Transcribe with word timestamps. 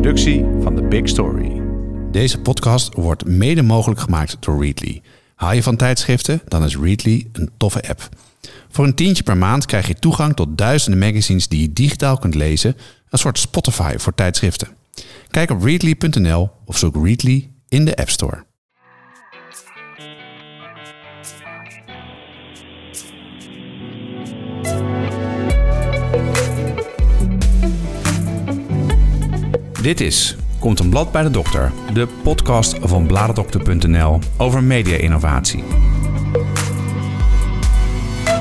productie 0.00 0.44
van 0.62 0.76
The 0.76 0.82
Big 0.82 1.08
Story. 1.08 1.62
Deze 2.10 2.40
podcast 2.40 2.94
wordt 2.94 3.24
mede 3.24 3.62
mogelijk 3.62 4.00
gemaakt 4.00 4.36
door 4.40 4.62
Readly. 4.62 5.02
Hou 5.34 5.54
je 5.54 5.62
van 5.62 5.76
tijdschriften? 5.76 6.40
Dan 6.48 6.64
is 6.64 6.76
Readly 6.76 7.26
een 7.32 7.50
toffe 7.56 7.88
app. 7.88 8.08
Voor 8.68 8.84
een 8.84 8.94
tientje 8.94 9.22
per 9.22 9.36
maand 9.36 9.66
krijg 9.66 9.86
je 9.86 9.94
toegang 9.94 10.36
tot 10.36 10.58
duizenden 10.58 11.00
magazines 11.00 11.48
die 11.48 11.60
je 11.60 11.72
digitaal 11.72 12.18
kunt 12.18 12.34
lezen. 12.34 12.76
Een 13.08 13.18
soort 13.18 13.38
Spotify 13.38 13.94
voor 13.96 14.14
tijdschriften. 14.14 14.68
Kijk 15.30 15.50
op 15.50 15.62
readly.nl 15.62 16.50
of 16.64 16.78
zoek 16.78 17.04
Readly 17.04 17.50
in 17.68 17.84
de 17.84 17.96
App 17.96 18.10
Store. 18.10 18.44
Dit 29.82 30.00
is 30.00 30.36
Komt 30.58 30.78
een 30.78 30.90
blad 30.90 31.12
bij 31.12 31.22
de 31.22 31.30
dokter, 31.30 31.72
de 31.92 32.08
podcast 32.22 32.78
van 32.82 33.06
bladerdokter.nl 33.06 34.18
over 34.38 34.62
media-innovatie. 34.62 35.64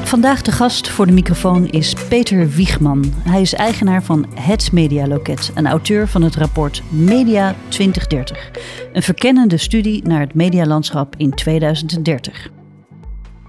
Vandaag 0.04 0.42
de 0.42 0.52
gast 0.52 0.90
voor 0.90 1.06
de 1.06 1.12
microfoon 1.12 1.68
is 1.68 1.94
Peter 2.08 2.50
Wiegman. 2.50 3.14
Hij 3.14 3.42
is 3.42 3.54
eigenaar 3.54 4.04
van 4.04 4.26
Het 4.34 4.72
Media 4.72 5.08
Loket 5.08 5.52
en 5.56 5.68
auteur 5.68 6.08
van 6.08 6.22
het 6.22 6.36
rapport 6.36 6.84
Media 6.90 7.56
2030. 7.68 8.52
Een 8.94 9.04
verkennende 9.04 9.58
studie 9.58 10.08
naar 10.08 10.20
het 10.20 10.34
medialandschap 10.34 11.16
in 11.18 11.34
2030. 11.34 12.50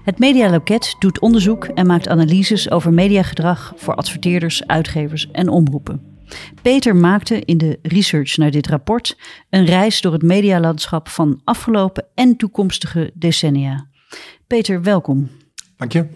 Het 0.03 0.19
Media 0.19 0.49
Loket 0.49 0.95
doet 0.99 1.19
onderzoek 1.19 1.65
en 1.65 1.87
maakt 1.87 2.07
analyses 2.07 2.69
over 2.71 2.93
mediagedrag 2.93 3.73
voor 3.75 3.95
adverteerders, 3.95 4.67
uitgevers 4.67 5.31
en 5.31 5.49
omroepen. 5.49 6.10
Peter 6.61 6.95
maakte 6.95 7.39
in 7.39 7.57
de 7.57 7.79
research 7.81 8.37
naar 8.37 8.51
dit 8.51 8.67
rapport 8.67 9.17
een 9.49 9.65
reis 9.65 10.01
door 10.01 10.13
het 10.13 10.21
medialandschap 10.21 11.09
van 11.09 11.41
afgelopen 11.43 12.05
en 12.15 12.37
toekomstige 12.37 13.11
decennia. 13.13 13.87
Peter, 14.47 14.81
welkom. 14.81 15.29
Dank 15.77 15.91
je. 15.91 16.07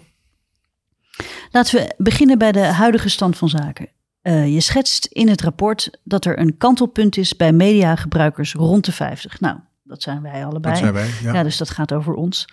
Laten 1.51 1.79
we 1.79 1.93
beginnen 1.97 2.37
bij 2.37 2.51
de 2.51 2.65
huidige 2.65 3.09
stand 3.09 3.37
van 3.37 3.49
zaken. 3.49 3.89
Uh, 4.23 4.53
je 4.53 4.61
schetst 4.61 5.05
in 5.05 5.27
het 5.27 5.41
rapport 5.41 5.99
dat 6.03 6.25
er 6.25 6.39
een 6.39 6.57
kantelpunt 6.57 7.17
is 7.17 7.35
bij 7.35 7.53
mediagebruikers 7.53 8.53
rond 8.53 8.85
de 8.85 8.91
50. 8.91 9.39
Nou, 9.39 9.57
dat 9.83 10.01
zijn 10.01 10.21
wij 10.21 10.45
allebei. 10.45 10.73
Dat 10.73 10.77
zijn 10.77 10.93
wij, 10.93 11.09
ja. 11.23 11.33
ja 11.33 11.43
dus 11.43 11.57
dat 11.57 11.69
gaat 11.69 11.93
over 11.93 12.13
ons. 12.13 12.47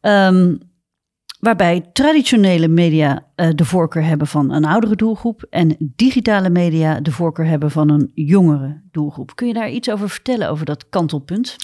Um, 0.00 0.58
waarbij 1.44 1.84
traditionele 1.92 2.68
media 2.68 3.26
uh, 3.36 3.48
de 3.54 3.64
voorkeur 3.64 4.04
hebben 4.04 4.26
van 4.26 4.50
een 4.50 4.64
oudere 4.64 4.96
doelgroep 4.96 5.46
en 5.50 5.76
digitale 5.96 6.50
media 6.50 7.00
de 7.00 7.12
voorkeur 7.12 7.46
hebben 7.46 7.70
van 7.70 7.90
een 7.90 8.10
jongere 8.14 8.80
doelgroep. 8.90 9.36
Kun 9.36 9.46
je 9.46 9.54
daar 9.54 9.70
iets 9.70 9.90
over 9.90 10.10
vertellen, 10.10 10.50
over 10.50 10.64
dat 10.64 10.88
kantelpunt? 10.88 11.56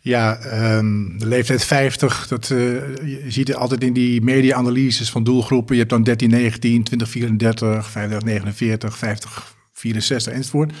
Ja, 0.00 0.38
um, 0.76 1.18
de 1.18 1.26
leeftijd 1.26 1.64
50, 1.64 2.28
dat, 2.28 2.50
uh, 2.50 2.58
je 2.96 3.24
ziet 3.28 3.48
het 3.48 3.56
altijd 3.56 3.82
in 3.82 3.92
die 3.92 4.22
media-analyses 4.22 5.10
van 5.10 5.24
doelgroepen. 5.24 5.74
Je 5.74 5.80
hebt 5.80 5.92
dan 5.92 6.02
13, 6.02 6.30
19, 6.30 6.82
20, 6.82 7.08
34, 7.08 7.90
35, 7.90 8.28
49, 8.28 8.98
50, 8.98 9.54
64 9.72 10.32
enzovoort. 10.32 10.72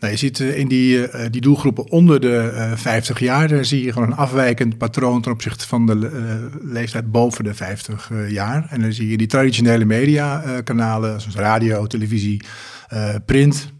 Nou, 0.00 0.12
je 0.12 0.18
ziet 0.18 0.38
in 0.38 0.68
die, 0.68 0.96
uh, 0.96 1.24
die 1.30 1.40
doelgroepen 1.40 1.90
onder 1.90 2.20
de 2.20 2.52
uh, 2.54 2.76
50 2.76 3.18
jaar, 3.18 3.48
daar 3.48 3.64
zie 3.64 3.84
je 3.84 3.92
gewoon 3.92 4.10
een 4.10 4.16
afwijkend 4.16 4.78
patroon 4.78 5.22
ten 5.22 5.32
opzichte 5.32 5.66
van 5.66 5.86
de 5.86 6.50
leeftijd 6.62 7.10
boven 7.10 7.44
de 7.44 7.54
50 7.54 8.10
jaar. 8.28 8.66
En 8.70 8.80
dan 8.80 8.92
zie 8.92 9.10
je 9.10 9.16
die 9.16 9.26
traditionele 9.26 9.84
mediakanalen, 9.84 11.20
zoals 11.20 11.36
radio, 11.36 11.86
televisie, 11.86 12.42
print. 13.26 13.72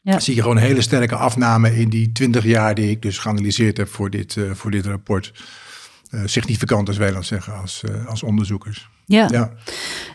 Ja. 0.00 0.20
zie 0.20 0.34
je 0.34 0.40
gewoon 0.40 0.56
een 0.56 0.62
hele 0.62 0.80
sterke 0.80 1.16
afname 1.16 1.76
in 1.76 1.88
die 1.88 2.12
20 2.12 2.44
jaar 2.44 2.74
die 2.74 2.90
ik 2.90 3.02
dus 3.02 3.18
geanalyseerd 3.18 3.76
heb 3.76 3.88
voor 3.88 4.10
dit, 4.10 4.36
voor 4.52 4.70
dit 4.70 4.86
rapport. 4.86 5.32
significant, 6.24 6.88
als 6.88 6.96
wij 6.96 7.10
dan 7.10 7.24
zeggen, 7.24 7.60
als, 7.60 7.82
als 8.06 8.22
onderzoekers. 8.22 8.88
Ja. 9.08 9.28
ja. 9.30 9.52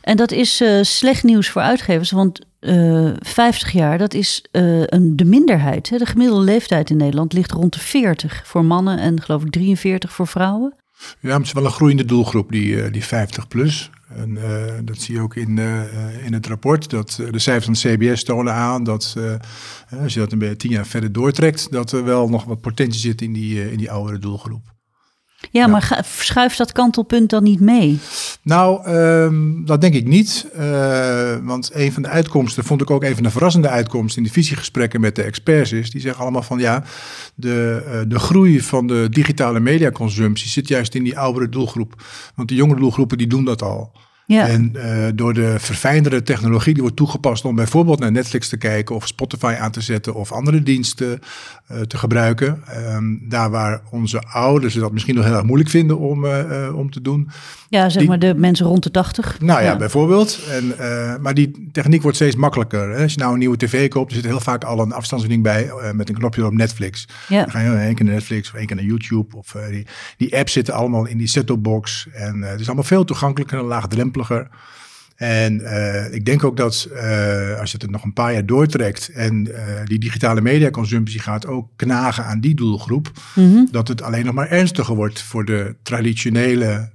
en 0.02 0.18
dat 0.18 0.32
is 0.32 0.64
slecht 0.82 1.24
nieuws 1.24 1.50
voor 1.50 1.62
uitgevers, 1.62 2.12
want 2.12 2.40
uh, 2.64 3.12
50 3.20 3.72
jaar, 3.72 3.98
dat 3.98 4.14
is 4.14 4.46
uh, 4.52 4.84
een, 4.86 5.16
de 5.16 5.26
minderheid. 5.26 5.90
Hè? 5.90 5.98
De 5.98 6.06
gemiddelde 6.06 6.44
leeftijd 6.44 6.90
in 6.90 6.98
Nederland 6.98 7.34
ligt 7.34 7.52
rond 7.52 7.74
de 7.74 7.80
40 7.80 8.42
voor 8.46 8.66
mannen 8.66 9.00
en 9.00 9.22
geloof 9.22 9.44
ik 9.44 9.52
43 9.52 10.14
voor 10.14 10.28
vrouwen. 10.28 10.74
Ja, 11.20 11.38
het 11.38 11.46
is 11.46 11.54
wel 11.54 11.66
een 11.66 11.72
groeiende 11.72 12.06
doelgroep, 12.06 12.52
die, 12.52 12.90
die 12.90 13.04
50 13.04 13.48
plus. 13.48 13.90
En 14.16 14.38
dat 14.86 14.98
zie 14.98 15.16
je 15.16 15.22
ook 15.22 15.36
in, 15.36 15.60
in 16.26 16.34
het 16.34 16.48
rapport. 16.48 16.90
Dat, 16.90 17.20
de 17.32 17.40
cijfers 17.40 17.80
van 17.80 17.92
CBS 17.92 18.24
tonen 18.24 18.54
aan 18.54 18.84
dat 18.84 19.16
als 20.02 20.14
je 20.14 20.20
dat 20.20 20.32
een 20.32 20.40
beetje 20.40 20.56
tien 20.56 20.72
jaar 20.72 20.86
verder 20.86 21.12
doortrekt, 21.12 21.72
dat 21.72 21.92
er 21.92 22.04
wel 22.04 22.30
nog 22.30 22.44
wat 22.44 22.62
potentie 22.62 23.00
zit 23.00 23.22
in 23.22 23.34
die, 23.34 23.72
in 23.72 23.78
die 23.78 23.92
oudere 23.92 24.20
doelgroep. 24.20 24.73
Ja, 25.52 25.68
maar 25.68 25.82
ga, 25.82 26.02
schuift 26.04 26.58
dat 26.58 26.72
kantelpunt 26.72 27.30
dan 27.30 27.44
niet 27.44 27.60
mee? 27.60 28.00
Nou, 28.42 28.90
um, 28.90 29.66
dat 29.66 29.82
denk 29.82 29.94
ik 29.94 30.06
niet. 30.06 30.48
Uh, 30.60 31.36
want 31.44 31.70
een 31.74 31.92
van 31.92 32.02
de 32.02 32.10
uitkomsten, 32.10 32.64
vond 32.64 32.82
ik 32.82 32.90
ook 32.90 33.04
een 33.04 33.14
van 33.14 33.24
de 33.24 33.30
verrassende 33.30 33.70
uitkomsten 33.70 34.22
in 34.22 34.28
de 34.28 34.34
visiegesprekken 34.34 35.02
met 35.02 35.16
de 35.16 35.24
experts 35.24 35.72
is, 35.72 35.92
die 35.92 36.02
zeggen 36.02 36.22
allemaal 36.22 36.44
van 36.44 36.60
ja, 36.60 36.84
de, 37.36 37.84
uh, 37.88 38.00
de 38.08 38.20
groei 38.20 38.62
van 38.62 38.88
de 38.88 39.08
digitale 39.10 39.60
mediaconsumptie 39.60 40.50
zit 40.50 40.68
juist 40.68 40.96
in 40.96 41.04
die 41.04 41.20
oudere 41.20 41.50
doelgroep. 41.50 42.04
Want 42.36 42.50
de 42.50 42.56
jongere 42.56 42.80
doelgroepen 42.80 43.18
die 43.18 43.28
doen 43.28 43.46
dat 43.46 43.62
al. 43.62 43.92
Ja. 44.26 44.48
En 44.48 44.72
uh, 44.76 45.08
door 45.16 45.34
de 45.34 45.56
verfijndere 45.60 46.24
technologie 46.24 46.74
die 46.74 46.82
wordt 46.82 46.98
toegepast 46.98 47.46
om 47.46 47.56
bijvoorbeeld 47.56 48.00
naar 48.00 48.12
Netflix 48.12 48.50
te 48.50 48.58
kijken 48.58 48.96
of 48.96 49.08
Spotify 49.08 49.56
aan 49.60 49.72
te 49.72 49.82
zetten 49.82 50.14
of 50.14 50.32
andere 50.32 50.64
diensten 50.64 51.20
uh, 51.72 51.82
te 51.82 51.98
gebruiken. 51.98 52.64
Um, 52.96 53.22
daar 53.30 53.50
waar 53.50 53.82
onze 53.92 54.22
ouders 54.22 54.74
dat 54.74 54.92
misschien 54.92 55.16
nog 55.16 55.26
heel 55.26 55.34
erg 55.34 55.44
moeilijk 55.44 55.70
vinden 55.70 56.00
om, 56.00 56.26
uh, 56.26 56.76
om 56.76 56.92
te 56.92 57.02
doen. 57.02 57.30
Ja, 57.70 57.90
zeg 57.90 58.00
die, 58.00 58.10
maar 58.10 58.20
de 58.20 58.34
mensen 58.36 58.66
rond 58.66 58.84
de 58.84 58.92
80. 58.92 59.40
Nou 59.40 59.62
ja, 59.62 59.70
ja. 59.70 59.78
bijvoorbeeld. 59.78 60.40
En, 60.50 60.76
maar 61.22 61.34
die 61.34 61.70
techniek 61.72 62.02
wordt 62.02 62.18
steeds 62.18 62.36
makkelijker. 62.36 62.90
Hè? 62.90 63.02
Als 63.02 63.14
je 63.14 63.20
nou 63.20 63.34
een 63.34 63.40
nieuwe 63.40 63.58
tv 63.58 63.88
koopt, 63.88 64.10
er 64.10 64.16
zit 64.16 64.26
heel 64.26 64.40
vaak 64.40 64.64
al 64.64 64.80
een 64.80 64.94
afstandsbediening 64.94 65.56
bij 65.56 65.94
met 65.94 66.10
een 66.10 66.16
knopje 66.16 66.46
op 66.46 66.54
Netflix. 66.54 67.08
Ja. 67.28 67.42
Dan 67.42 67.52
ga 67.52 67.60
je 67.60 67.70
één 67.70 67.96
keer 67.96 68.06
naar 68.06 68.14
Netflix 68.14 68.50
of 68.50 68.56
één 68.56 68.66
keer 68.66 68.76
naar 68.76 68.86
YouTube. 68.86 69.38
Of, 69.38 69.56
die, 69.70 69.88
die 70.18 70.38
apps 70.38 70.52
zitten 70.52 70.74
allemaal 70.74 71.06
in 71.06 71.18
die 71.18 71.28
set-top 71.28 71.64
box. 71.64 72.08
En 72.14 72.42
het 72.42 72.60
is 72.60 72.66
allemaal 72.66 72.84
veel 72.84 73.04
toegankelijker 73.04 73.58
en 73.58 73.66
laagdrempeliger. 73.66 74.13
En 75.16 75.54
uh, 75.60 76.14
ik 76.14 76.26
denk 76.26 76.44
ook 76.44 76.58
dat 76.58 76.88
uh, 76.92 77.60
als 77.60 77.72
je 77.72 77.78
het 77.82 77.92
nog 77.92 78.04
een 78.04 78.14
paar 78.14 78.34
jaar 78.34 78.46
doortrekt 78.46 79.10
en 79.10 79.48
uh, 79.48 79.56
die 79.86 80.00
digitale 80.00 80.42
mediaconsumptie 80.42 81.20
gaat 81.20 81.46
ook 81.46 81.70
knagen 81.76 82.26
aan 82.26 82.40
die 82.40 82.56
doelgroep, 82.56 83.12
mm 83.36 83.54
-hmm. 83.54 83.68
dat 83.72 83.88
het 83.88 84.02
alleen 84.02 84.26
nog 84.26 84.34
maar 84.34 84.48
ernstiger 84.48 84.96
wordt 84.96 85.22
voor 85.22 85.46
de 85.46 85.76
traditionele 85.84 86.92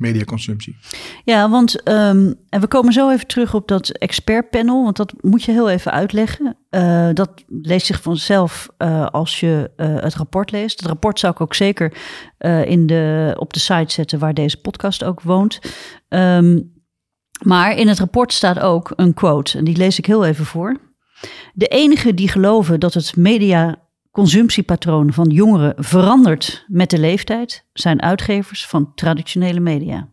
mediaconsumptie. 0.00 0.76
Ja, 1.24 1.50
want 1.50 1.88
um, 1.88 2.34
en 2.48 2.60
we 2.60 2.66
komen 2.66 2.92
zo 2.92 3.10
even 3.10 3.26
terug 3.26 3.54
op 3.54 3.68
dat 3.68 3.88
expertpanel, 3.88 4.84
want 4.84 4.96
dat 4.96 5.14
moet 5.20 5.42
je 5.42 5.52
heel 5.52 5.70
even 5.70 5.92
uitleggen. 5.92 6.56
dat 7.14 7.30
leest 7.46 7.86
zich 7.86 8.02
vanzelf 8.02 8.68
als 9.10 9.40
je 9.40 9.70
het 9.76 10.14
rapport 10.14 10.50
leest. 10.50 10.78
Het 10.80 10.88
rapport 10.88 11.18
zou 11.18 11.32
ik 11.32 11.40
ook 11.40 11.54
zeker 11.54 11.92
in 12.64 12.86
de, 12.86 13.34
op 13.38 13.52
de 13.52 13.60
site 13.60 13.92
zetten 13.92 14.18
waar 14.18 14.34
deze 14.34 14.60
podcast 14.60 15.04
ook 15.04 15.20
woont. 15.20 15.58
Um, 16.08 16.72
maar 17.44 17.76
in 17.76 17.88
het 17.88 17.98
rapport 17.98 18.32
staat 18.32 18.58
ook 18.58 18.92
een 18.96 19.14
quote, 19.14 19.58
en 19.58 19.64
die 19.64 19.76
lees 19.76 19.98
ik 19.98 20.06
heel 20.06 20.24
even 20.24 20.44
voor. 20.44 20.76
De 21.52 21.66
enigen 21.66 22.16
die 22.16 22.28
geloven 22.28 22.80
dat 22.80 22.94
het 22.94 23.16
mediaconsumptiepatroon 24.10 25.12
van 25.12 25.30
jongeren 25.30 25.74
verandert 25.76 26.64
met 26.68 26.90
de 26.90 26.98
leeftijd, 26.98 27.64
zijn 27.72 28.02
uitgevers 28.02 28.66
van 28.66 28.92
traditionele 28.94 29.60
media. 29.60 30.08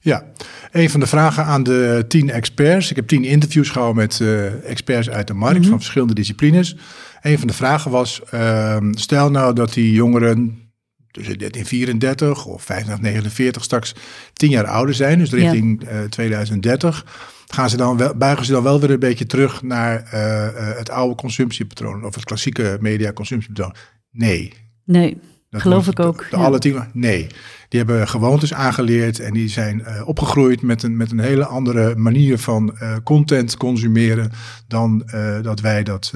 Ja, 0.00 0.24
een 0.70 0.90
van 0.90 1.00
de 1.00 1.06
vragen 1.06 1.44
aan 1.44 1.62
de 1.62 2.04
tien 2.08 2.30
experts. 2.30 2.90
Ik 2.90 2.96
heb 2.96 3.08
tien 3.08 3.24
interviews 3.24 3.70
gehouden 3.70 4.02
met 4.02 4.18
uh, 4.18 4.70
experts 4.70 5.10
uit 5.10 5.26
de 5.26 5.34
markt 5.34 5.54
mm 5.54 5.60
-hmm. 5.60 5.70
van 5.70 5.78
verschillende 5.78 6.14
disciplines. 6.14 6.76
Een 7.22 7.38
van 7.38 7.46
de 7.46 7.54
vragen 7.54 7.90
was: 7.90 8.20
uh, 8.34 8.76
stel 8.90 9.30
nou 9.30 9.54
dat 9.54 9.72
die 9.72 9.92
jongeren 9.92 10.62
tussen 11.10 11.38
1334 11.38 12.46
of 12.46 12.66
1549 12.66 13.64
straks 13.64 13.94
tien 14.32 14.50
jaar 14.50 14.66
ouder 14.66 14.94
zijn, 14.94 15.18
dus 15.18 15.30
richting 15.30 15.84
ja. 15.84 16.02
uh, 16.02 16.08
2030, 16.08 17.04
gaan 17.46 17.70
ze 17.70 17.76
dan 17.76 17.96
wel, 17.96 18.14
buigen 18.14 18.44
ze 18.44 18.52
dan 18.52 18.62
wel 18.62 18.80
weer 18.80 18.90
een 18.90 18.98
beetje 18.98 19.26
terug 19.26 19.62
naar 19.62 20.10
uh, 20.14 20.20
uh, 20.20 20.76
het 20.76 20.90
oude 20.90 21.14
consumptiepatroon 21.14 22.04
of 22.04 22.14
het 22.14 22.24
klassieke 22.24 22.76
media-consumptiepatroon? 22.80 23.74
Nee. 24.10 24.52
Nee, 24.84 25.18
dat 25.50 25.60
geloof 25.60 25.86
ik 25.86 26.00
ook. 26.00 26.18
De, 26.18 26.26
de 26.30 26.36
ja. 26.36 26.42
alle 26.42 26.58
tien, 26.58 26.82
nee. 26.92 27.26
Die 27.68 27.78
hebben 27.78 28.08
gewoontes 28.08 28.54
aangeleerd 28.54 29.20
en 29.20 29.32
die 29.32 29.48
zijn 29.48 29.80
uh, 29.80 30.08
opgegroeid 30.08 30.62
met 30.62 30.82
een, 30.82 30.96
met 30.96 31.10
een 31.10 31.20
hele 31.20 31.44
andere 31.44 31.96
manier 31.96 32.38
van 32.38 32.78
content 33.04 33.56
consumeren 33.56 34.30
dan 34.68 35.08
dat 35.42 35.60
wij 35.60 35.82
dat 35.82 36.12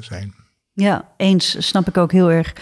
zijn. 0.00 0.34
Ja, 0.72 1.08
eens 1.16 1.66
snap 1.66 1.88
ik 1.88 1.96
ook 1.96 2.12
heel 2.12 2.30
erg. 2.30 2.52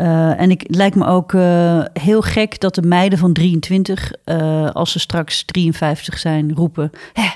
Uh, 0.00 0.40
en 0.40 0.50
ik, 0.50 0.60
het 0.60 0.76
lijkt 0.76 0.96
me 0.96 1.06
ook 1.06 1.32
uh, 1.32 1.84
heel 1.92 2.22
gek 2.22 2.60
dat 2.60 2.74
de 2.74 2.82
meiden 2.82 3.18
van 3.18 3.32
23, 3.32 4.12
uh, 4.24 4.70
als 4.70 4.92
ze 4.92 4.98
straks 4.98 5.44
53 5.44 6.18
zijn, 6.18 6.54
roepen: 6.54 6.90
Hé, 7.12 7.28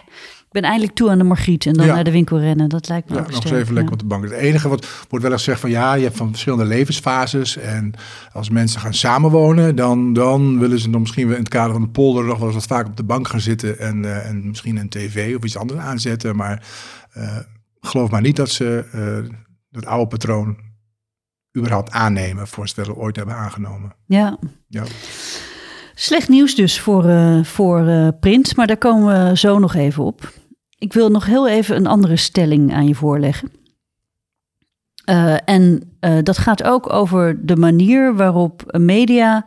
ben 0.53 0.63
eindelijk 0.63 0.95
toe 0.95 1.11
aan 1.11 1.19
de 1.19 1.25
Margriet 1.25 1.67
en 1.67 1.73
dan 1.73 1.87
Ja. 1.87 1.95
naar 1.95 2.05
de 2.05 2.11
winkel 2.11 2.39
rennen. 2.39 2.69
Dat 2.69 2.89
lijkt 2.89 3.09
me 3.09 3.15
Ja, 3.15 3.21
ook 3.21 3.31
nog 3.31 3.45
eens 3.45 3.53
even 3.53 3.75
lekker 3.75 3.93
op 3.93 3.99
de 3.99 4.05
bank. 4.05 4.25
Het 4.25 4.33
enige 4.33 4.69
wat 4.69 4.87
wordt 5.09 5.25
wel 5.25 5.35
eens 5.35 5.43
gezegd 5.43 5.61
van 5.61 5.71
ja, 5.71 5.95
je 5.95 6.03
hebt 6.03 6.17
van 6.17 6.31
verschillende 6.31 6.65
levensfases. 6.65 7.57
En 7.57 7.95
als 8.33 8.51
mensen 8.51 8.81
gaan 8.81 8.95
samenwonen, 8.95 9.77
dan, 9.77 10.13
dan 10.13 10.59
willen 10.59 10.79
ze 10.79 10.91
dan 10.91 11.01
misschien 11.01 11.27
wel 11.27 11.37
in 11.37 11.43
het 11.43 11.53
kader 11.53 11.73
van 11.73 11.83
de 11.83 11.89
polder 11.89 12.25
nog 12.25 12.39
wel 12.39 12.47
eens 12.47 12.57
wat 12.57 12.67
vaak 12.67 12.87
op 12.87 12.97
de 12.97 13.05
bank 13.05 13.29
gaan 13.29 13.41
zitten. 13.41 13.79
En, 13.79 14.05
eh, 14.05 14.29
en 14.29 14.49
misschien 14.49 14.77
een 14.77 14.89
tv 14.89 15.37
of 15.37 15.45
iets 15.45 15.57
anders 15.57 15.81
aanzetten. 15.81 16.37
Maar 16.37 16.67
eh, 17.13 17.37
geloof 17.81 18.11
maar 18.11 18.21
niet 18.21 18.37
dat 18.37 18.51
ze 18.51 18.85
eh, 18.93 19.35
dat 19.71 19.87
oude 19.87 20.07
patroon 20.07 20.57
überhaupt 21.59 21.91
aannemen 21.91 22.47
voor 22.47 22.69
ze 22.69 22.83
wel 22.85 22.95
ooit 22.95 23.17
hebben 23.17 23.35
aangenomen. 23.35 23.95
Ja. 24.07 24.39
Ja. 24.69 24.85
Slecht 25.95 26.29
nieuws 26.29 26.55
dus 26.55 26.81
voor, 26.81 27.05
eh, 27.05 27.45
voor 27.45 27.87
eh, 27.87 28.09
print, 28.21 28.57
maar 28.57 28.67
daar 28.67 28.77
komen 28.77 29.29
we 29.29 29.37
zo 29.37 29.59
nog 29.59 29.75
even 29.75 30.05
op. 30.05 30.33
Ik 30.79 30.93
wil 30.93 31.11
nog 31.11 31.27
heel 31.27 31.49
even 31.49 31.77
een 31.77 31.87
andere 31.87 32.17
stelling 32.17 32.75
aan 32.75 32.87
je 32.87 32.95
voorleggen. 32.95 33.51
Eh, 35.05 35.37
en 35.45 35.97
dat 36.23 36.39
gaat 36.39 36.63
ook 36.63 36.93
over 36.93 37.47
de 37.47 37.57
manier 37.57 38.15
waarop 38.15 38.79
media 38.79 39.47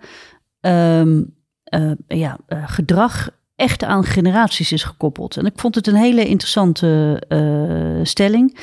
ehm, 0.60 1.24
eh, 1.64 1.92
ja, 2.08 2.38
gedrag 2.48 3.30
echt 3.56 3.84
aan 3.84 4.04
generaties 4.04 4.72
is 4.72 4.84
gekoppeld. 4.84 5.38
En 5.38 5.46
ik 5.46 5.60
vond 5.60 5.76
het 5.76 5.88
een 5.88 5.96
hele 5.96 6.26
interessante 6.26 7.22
stelling. 8.04 8.58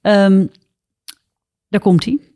Ehm, 0.00 0.46
daar 1.68 1.80
komt 1.80 2.04
hij. 2.04 2.29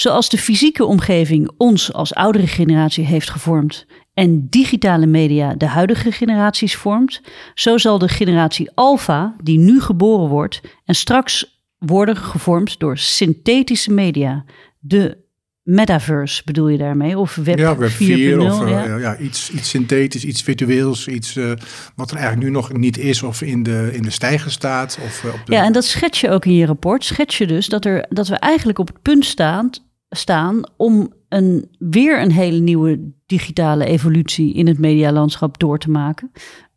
Zoals 0.00 0.28
de 0.28 0.38
fysieke 0.38 0.84
omgeving 0.84 1.50
ons 1.56 1.92
als 1.92 2.14
oudere 2.14 2.46
generatie 2.46 3.04
heeft 3.04 3.30
gevormd 3.30 3.86
en 4.14 4.46
digitale 4.48 5.06
media 5.06 5.54
de 5.54 5.66
huidige 5.66 6.12
generaties 6.12 6.76
vormt, 6.76 7.20
zo 7.54 7.78
zal 7.78 7.98
de 7.98 8.08
generatie 8.08 8.70
Alpha, 8.74 9.36
die 9.42 9.58
nu 9.58 9.80
geboren 9.80 10.28
wordt 10.28 10.60
en 10.84 10.94
straks 10.94 11.62
worden 11.78 12.16
gevormd 12.16 12.78
door 12.78 12.98
synthetische 12.98 13.92
media, 13.92 14.44
de 14.78 15.16
metaverse 15.62 16.42
bedoel 16.44 16.68
je 16.68 16.78
daarmee? 16.78 17.18
Of 17.18 17.34
web, 17.34 17.58
ja, 17.58 17.76
web 17.76 17.90
4.0? 17.90 17.94
4 17.94 18.40
of 18.40 18.62
eh, 18.62 18.70
ja. 18.70 18.96
ja. 18.96 19.18
iets, 19.18 19.50
iets 19.50 19.68
synthetisch, 19.68 20.24
iets 20.24 20.42
virtueels, 20.42 21.08
iets 21.08 21.36
eh, 21.36 21.52
wat 21.96 22.10
er 22.10 22.16
eigenlijk 22.16 22.46
nu 22.46 22.52
nog 22.54 22.72
niet 22.72 22.98
is 22.98 23.22
of 23.22 23.42
in 23.42 23.62
de, 23.62 23.90
in 23.92 24.02
de 24.02 24.10
stijger 24.10 24.50
staat. 24.50 24.98
Of, 25.04 25.24
eh, 25.24 25.34
op 25.34 25.46
de, 25.46 25.52
Ja, 25.52 25.64
en 25.64 25.72
dat 25.72 25.84
schets 25.84 26.20
je 26.20 26.30
ook 26.30 26.44
in 26.44 26.54
je 26.54 26.66
rapport. 26.66 27.04
Schets 27.04 27.38
je 27.38 27.46
dus 27.46 27.66
dat, 27.66 27.84
er, 27.84 28.06
dat 28.08 28.28
we 28.28 28.36
eigenlijk 28.36 28.78
op 28.78 28.86
het 28.86 29.02
punt 29.02 29.24
staan, 29.24 29.70
staan 30.10 30.62
om 30.76 31.12
een, 31.28 31.68
weer 31.78 32.22
een 32.22 32.32
hele 32.32 32.58
nieuwe 32.58 33.00
digitale 33.26 33.84
evolutie 33.84 34.54
in 34.54 34.66
het 34.66 34.78
medialandschap 34.78 35.58
door 35.58 35.78
te 35.78 35.90
maken. 35.90 36.30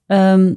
Ehm, 0.08 0.54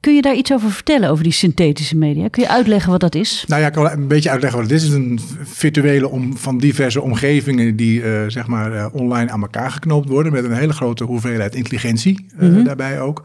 kun 0.00 0.14
je 0.14 0.22
daar 0.22 0.34
iets 0.34 0.52
over 0.52 0.70
vertellen, 0.70 1.08
over 1.10 1.24
die 1.24 1.32
synthetische 1.32 1.96
media? 1.96 2.28
Kun 2.28 2.42
je 2.42 2.48
uitleggen 2.48 2.90
wat 2.90 3.00
dat 3.00 3.14
is? 3.14 3.44
Nou 3.48 3.60
ja, 3.60 3.66
ik 3.66 3.72
kan 3.72 3.90
een 3.90 4.08
beetje 4.08 4.30
uitleggen 4.30 4.60
wat 4.60 4.70
het 4.70 4.78
is. 4.80 4.88
Het 4.88 4.92
is 4.92 4.98
een 4.98 5.20
virtuele 5.42 6.08
om, 6.08 6.36
van 6.36 6.58
diverse 6.58 7.00
omgevingen 7.00 7.76
die 7.76 8.02
eh, 8.02 8.22
zeg 8.26 8.46
maar 8.46 8.72
eh, 8.72 8.86
online 8.92 9.30
aan 9.30 9.42
elkaar 9.42 9.70
geknoopt 9.70 10.08
worden 10.08 10.32
met 10.32 10.44
een 10.44 10.52
hele 10.52 10.72
grote 10.72 11.04
hoeveelheid 11.04 11.54
intelligentie 11.54 12.26
eh, 12.38 12.48
Mhm. 12.48 12.64
daarbij 12.64 13.00
ook. 13.00 13.22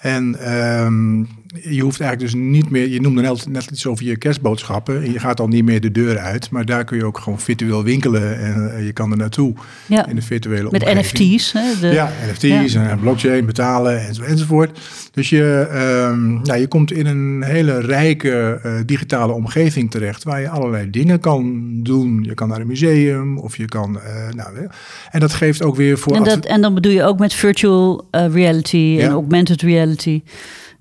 En 0.00 0.38
ehm, 0.40 1.24
je 1.62 1.80
hoeft 1.82 2.00
eigenlijk 2.00 2.32
dus 2.32 2.40
niet 2.42 2.70
meer, 2.70 2.88
je 2.88 3.00
noemde 3.00 3.20
net, 3.22 3.46
net 3.48 3.70
iets 3.70 3.86
over 3.86 4.04
je 4.04 4.16
kerstboodschappen 4.16 5.02
en 5.02 5.12
je 5.12 5.18
gaat 5.18 5.40
al 5.40 5.48
niet 5.48 5.64
meer 5.64 5.80
de 5.80 5.92
deur 5.92 6.18
uit, 6.18 6.50
maar 6.50 6.64
daar 6.64 6.84
kun 6.84 6.96
je 6.96 7.04
ook 7.04 7.18
gewoon 7.18 7.40
virtueel 7.40 7.82
winkelen 7.84 8.38
en 8.38 8.76
eh, 8.76 8.84
je 8.86 8.92
kan 8.92 9.10
er 9.10 9.16
naartoe 9.16 9.54
Ja, 9.86 10.06
in 10.08 10.14
de 10.16 10.22
virtuele 10.22 10.68
met 10.70 10.82
omgeving. 10.82 11.30
NFT's. 11.30 11.52
Hè, 11.52 11.80
de, 11.80 11.86
Ja, 11.86 12.12
NFT's 12.30 12.74
en 12.74 12.98
blockchain, 13.00 13.46
betalen 13.46 14.06
enzo, 14.06 14.22
enzovoort. 14.22 14.78
Dus 15.12 15.28
je, 15.30 15.66
ehm, 15.70 16.32
nou, 16.42 16.58
je 16.60 16.66
komt 16.66 16.92
in 16.92 17.06
een 17.06 17.42
hele 17.42 17.80
rijke 17.80 18.60
eh, 18.62 18.72
digitale 18.86 19.32
omgeving 19.32 19.90
terecht 19.90 20.24
waar 20.24 20.40
je 20.40 20.48
allerlei 20.48 20.90
dingen 20.90 21.20
kan 21.20 21.70
doen. 21.82 22.24
Je 22.28 22.34
kan 22.34 22.48
naar 22.48 22.60
een 22.60 22.66
museum 22.66 23.38
of 23.38 23.56
je 23.56 23.64
kan, 23.64 24.00
eh, 24.00 24.34
nou, 24.34 24.68
en 25.10 25.20
dat 25.20 25.32
geeft 25.34 25.62
ook 25.62 25.76
weer 25.76 25.98
voor. 25.98 26.14
En, 26.16 26.24
dat, 26.24 26.44
en 26.44 26.60
dan 26.60 26.74
bedoel 26.74 26.92
je 26.92 27.02
ook 27.02 27.18
met 27.18 27.34
virtual 27.34 28.08
reality 28.10 28.76
en 28.98 29.06
Ja. 29.06 29.08
augmented 29.10 29.62
reality. 29.62 30.22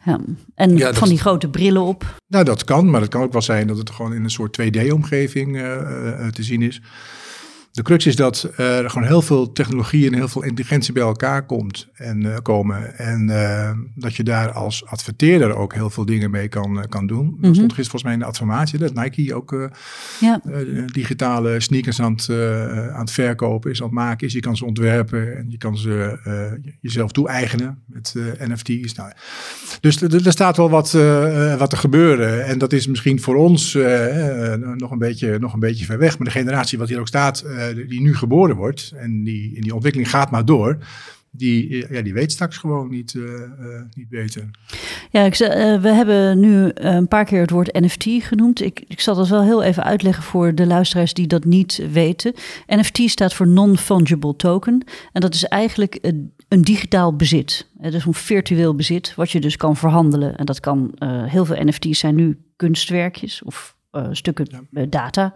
Ja. 0.06 0.20
En 0.56 0.78
Ja, 0.78 0.94
van 0.94 1.10
die 1.10 1.18
grote 1.18 1.50
brillen 1.50 1.82
op. 1.82 2.20
Nou, 2.28 2.46
dat 2.46 2.64
kan, 2.64 2.90
maar 2.90 3.02
het 3.02 3.10
kan 3.10 3.22
ook 3.22 3.32
wel 3.32 3.42
zijn 3.42 3.68
dat 3.68 3.78
het 3.78 3.90
gewoon 3.90 4.14
in 4.14 4.24
een 4.24 4.30
soort 4.30 4.62
2D-omgeving 4.62 5.54
te 6.32 6.44
zien 6.44 6.62
is. 6.62 6.82
De 7.76 7.82
crux 7.82 8.06
is 8.06 8.16
dat 8.16 8.50
er 8.56 8.90
gewoon 8.90 9.08
heel 9.08 9.22
veel 9.22 9.52
technologie 9.52 10.08
en 10.08 10.14
heel 10.14 10.28
veel 10.28 10.44
intelligentie 10.44 10.94
bij 10.94 11.04
elkaar 11.04 11.46
komt 11.46 11.88
en, 11.94 12.34
eh, 12.34 12.38
komen. 12.42 12.98
En 12.98 13.30
eh, 13.30 13.72
dat 13.96 14.16
je 14.16 14.24
daar 14.24 14.52
als 14.52 14.86
adverteerder 14.86 15.56
ook 15.56 15.74
heel 15.74 15.90
veel 15.90 16.06
dingen 16.06 16.32
mee 16.32 16.48
kan, 16.48 16.82
eh, 16.82 16.90
kan 16.90 17.08
doen. 17.08 17.38
Er 17.42 17.56
stond 17.56 17.74
gisteren 17.74 17.76
volgens 17.76 18.04
mij 18.04 18.14
in 18.14 18.20
de 18.20 18.26
adformatie 18.26 18.80
dat 18.80 18.94
Nike 18.94 19.36
ook 19.36 19.72
Ja. 20.20 20.42
digitale 20.86 21.60
sneakers 21.60 22.02
aan 22.02 22.12
het, 22.12 22.30
aan 22.94 23.00
het 23.00 23.12
verkopen 23.12 23.72
is, 23.72 23.80
aan 23.80 23.86
het 23.86 23.96
maken 23.96 24.28
is. 24.28 24.34
Je 24.34 24.40
kan 24.40 24.58
ze 24.58 24.66
ontwerpen 24.66 25.38
en 25.38 25.46
je 25.50 25.58
kan 25.58 25.78
ze 25.78 26.20
jezelf 26.82 27.12
toe-eigenen 27.12 27.84
met 27.86 28.16
NFT's. 28.40 28.94
Nou, 28.94 29.12
dus 29.80 30.02
er 30.02 30.32
staat 30.32 30.58
wel 30.58 30.70
wat, 30.70 30.92
wat 31.58 31.70
te 31.70 31.78
gebeuren. 31.78 32.46
En 32.46 32.58
dat 32.58 32.74
is 32.74 32.88
misschien 32.88 33.22
voor 33.22 33.36
ons 33.36 33.74
nog, 34.76 34.92
een 34.92 34.98
beetje, 34.98 35.40
nog 35.40 35.54
een 35.54 35.60
beetje 35.60 35.86
ver 35.86 35.98
weg. 35.98 36.18
Maar 36.18 36.28
de 36.28 36.34
generatie 36.34 36.78
wat 36.78 36.90
hier 36.90 37.00
ook 37.00 37.08
staat, 37.08 37.44
eh, 37.70 37.90
die 37.90 38.02
nu 38.02 38.16
geboren 38.16 38.56
wordt 38.56 38.94
en 38.96 39.24
die, 39.24 39.56
en 39.56 39.62
die 39.62 39.74
ontwikkeling 39.74 40.10
gaat 40.10 40.32
maar 40.32 40.46
door. 40.46 40.78
Die, 41.38 41.86
eh, 41.86 41.96
ja, 41.96 42.02
die 42.02 42.14
weet 42.14 42.32
straks 42.32 42.58
gewoon 42.58 42.90
niet, 42.90 43.16
eh, 43.16 43.82
niet 43.94 44.10
beter. 44.10 44.50
Ja, 45.10 45.24
ik, 45.24 45.40
eh, 45.40 45.82
we 45.82 45.90
hebben 45.90 46.40
nu 46.40 46.72
een 46.74 47.08
paar 47.08 47.26
keer 47.26 47.42
het 47.42 47.50
woord 47.50 47.74
NFT 47.74 48.06
genoemd. 48.20 48.62
Ik, 48.62 48.84
ik 48.88 49.00
zal 49.00 49.16
dat 49.16 49.28
wel 49.28 49.44
heel 49.44 49.64
even 49.64 49.84
uitleggen 49.84 50.24
voor 50.24 50.56
de 50.56 50.66
luisteraars 50.66 51.14
die 51.14 51.28
dat 51.28 51.46
niet 51.46 51.88
weten. 51.92 52.34
NFT 52.68 53.00
staat 53.06 53.34
voor 53.34 53.48
Non-Fungible 53.48 54.36
Token. 54.36 54.84
En 55.12 55.22
dat 55.22 55.34
is 55.34 55.44
eigenlijk 55.44 55.98
een, 56.02 56.34
een 56.48 56.62
digitaal 56.62 57.16
bezit. 57.16 57.68
Het 57.80 57.94
is 57.94 58.06
een 58.06 58.14
virtueel 58.14 58.76
bezit, 58.76 59.16
wat 59.16 59.32
je 59.32 59.40
dus 59.40 59.58
kan 59.58 59.76
verhandelen. 59.76 60.36
En 60.36 60.46
dat 60.46 60.60
kan, 60.60 60.96
heel 61.26 61.46
veel 61.46 61.64
NFT's 61.64 62.00
zijn 62.00 62.16
nu 62.16 62.38
kunstwerkjes 62.56 63.44
of 63.44 63.75
eh, 63.96 64.08
stukken 64.12 64.48
eh, 64.74 64.84
data 64.90 65.32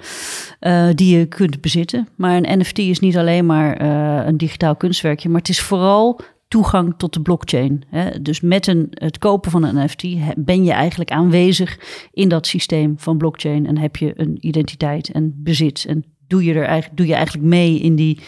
eh, 0.60 0.88
die 0.96 1.18
je 1.18 1.26
kunt 1.26 1.62
bezitten. 1.62 2.08
Maar 2.16 2.38
een 2.38 2.60
NFT 2.60 2.78
is 2.78 3.00
niet 3.00 3.18
alleen 3.18 3.46
maar 3.46 3.82
een 4.28 4.38
digitaal 4.38 4.76
kunstwerkje, 4.76 5.30
maar 5.30 5.40
het 5.40 5.50
is 5.50 5.62
vooral 5.62 6.20
toegang 6.48 6.94
tot 6.98 7.14
de 7.14 7.22
blockchain. 7.22 7.84
Hè? 7.88 8.22
Dus 8.22 8.42
met 8.42 8.68
een, 8.68 8.88
het 8.90 9.18
kopen 9.18 9.52
van 9.52 9.64
een 9.64 9.86
NFT 9.86 10.04
ben 10.38 10.64
je 10.64 10.72
eigenlijk 10.72 11.12
aanwezig 11.12 11.80
in 12.12 12.30
dat 12.30 12.48
systeem 12.48 12.94
van 12.98 13.18
blockchain 13.18 13.68
en 13.68 13.78
heb 13.78 13.96
je 13.96 14.14
een 14.16 14.38
identiteit 14.40 15.12
en 15.12 15.34
bezit. 15.36 15.86
En 15.88 16.06
doe 16.28 16.44
je, 16.44 16.54
er 16.54 16.66
eigenlijk, 16.66 16.98
doe 16.98 17.08
je 17.08 17.16
eigenlijk 17.16 17.48
mee 17.48 17.80
in 17.80 17.96
die 17.96 18.20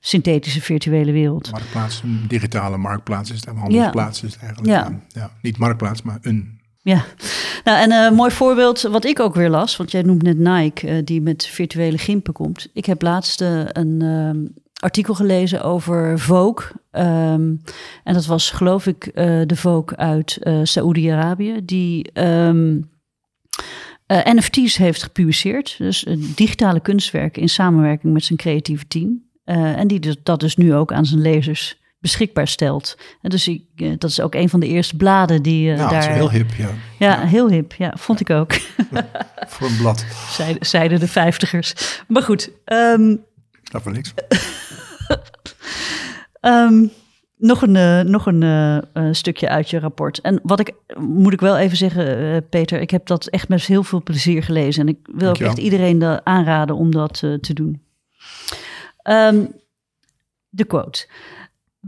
synthetische 0.00 0.60
virtuele 0.60 1.12
wereld. 1.12 1.50
Marktplaats, 1.50 2.02
een 2.02 2.24
digitale 2.28 2.76
marktplaats 2.76 3.30
is 3.30 3.40
het, 3.40 3.56
handelsplaats 3.56 4.22
is 4.22 4.32
het 4.32 4.42
eigenlijk. 4.42 4.72
Ja. 4.72 5.00
Ja, 5.08 5.30
niet 5.42 5.58
marktplaats, 5.58 6.02
maar 6.02 6.18
een. 6.22 6.57
Ja, 6.82 7.04
nou, 7.64 7.78
en 7.78 7.92
een 7.92 8.14
mooi 8.14 8.30
voorbeeld 8.30 8.82
wat 8.82 9.04
ik 9.04 9.20
ook 9.20 9.34
weer 9.34 9.50
las, 9.50 9.76
want 9.76 9.90
jij 9.90 10.02
noemt 10.02 10.22
net 10.22 10.38
Nike, 10.38 10.86
eh, 10.86 10.96
die 11.04 11.20
met 11.20 11.46
virtuele 11.46 11.98
gimpen 11.98 12.32
komt. 12.32 12.68
Ik 12.72 12.84
heb 12.86 13.02
laatst 13.02 13.40
eh, 13.40 13.60
een 13.66 14.02
ehm, 14.02 14.46
artikel 14.80 15.14
gelezen 15.14 15.62
over 15.62 16.18
Vogue. 16.18 16.66
ehm, 16.90 17.54
en 18.04 18.14
dat 18.14 18.26
was, 18.26 18.50
geloof 18.50 18.86
ik, 18.86 19.06
eh, 19.06 19.40
de 19.46 19.56
Vogue 19.56 19.96
uit 19.96 20.36
eh 20.40 20.60
Saoedi-Arabië, 20.62 21.64
die 21.64 22.10
ehm, 22.12 22.80
eh, 24.06 24.34
NFT's 24.34 24.76
heeft 24.76 25.02
gepubliceerd. 25.02 25.74
Dus 25.78 26.06
digitale 26.34 26.80
kunstwerken 26.80 27.42
in 27.42 27.48
samenwerking 27.48 28.12
met 28.12 28.24
zijn 28.24 28.38
creatieve 28.38 28.86
team. 28.86 29.26
Eh, 29.44 29.78
en 29.78 29.88
die 29.88 30.18
dat 30.22 30.40
dus 30.40 30.56
nu 30.56 30.74
ook 30.74 30.92
aan 30.92 31.06
zijn 31.06 31.20
lezers 31.20 31.78
beschikbaar 31.98 32.48
stelt. 32.48 32.96
En 33.22 33.30
dus 33.30 33.48
ik, 33.48 33.62
eh, 33.76 33.92
dat 33.98 34.10
is 34.10 34.20
ook 34.20 34.34
een 34.34 34.48
van 34.48 34.60
de 34.60 34.66
eerste 34.66 34.96
bladen 34.96 35.42
die 35.42 35.70
eh, 35.70 35.76
Ja, 35.76 35.82
dat 35.82 35.90
daar... 35.90 36.10
is 36.10 36.16
heel 36.16 36.30
hip, 36.30 36.54
ja. 36.54 36.68
Ja, 36.98 37.20
heel 37.20 37.48
hip. 37.48 37.72
Ja, 37.72 37.94
vond 37.96 38.20
ik 38.20 38.30
ook. 38.30 38.52
Voor 39.48 39.68
een 39.68 39.76
blad. 39.76 40.04
zeiden, 40.30 40.66
zeiden 40.66 41.00
de 41.00 41.08
vijftigers. 41.08 42.02
Maar 42.08 42.22
goed, 42.22 42.50
ehm, 42.64 43.10
Ik 43.10 43.18
snap 43.62 43.86
er 43.86 43.92
niks. 43.92 44.14
ehm, 46.40 46.86
nog 47.36 47.62
een, 47.62 47.76
eh, 47.76 48.00
nog 48.00 48.26
een 48.26 48.84
stukje 49.10 49.48
uit 49.48 49.70
je 49.70 49.78
rapport. 49.78 50.20
En 50.20 50.40
wat 50.42 50.60
ik, 50.60 50.72
moet 50.98 51.32
ik 51.32 51.40
wel 51.40 51.58
even 51.58 51.76
zeggen, 51.76 52.48
Peter, 52.48 52.80
ik 52.80 52.90
heb 52.90 53.06
dat 53.06 53.26
echt 53.26 53.48
met 53.48 53.64
heel 53.64 53.82
veel 53.82 54.02
plezier 54.02 54.42
gelezen. 54.42 54.82
En 54.82 54.88
ik 54.88 54.98
wil 55.12 55.28
ook 55.28 55.38
echt 55.38 55.58
iedereen 55.58 56.26
aanraden 56.26 56.76
om 56.76 56.90
dat 56.90 57.18
te 57.18 57.52
doen. 57.52 57.82
Ehm, 59.02 59.44
de 60.48 60.64
quote. 60.64 61.06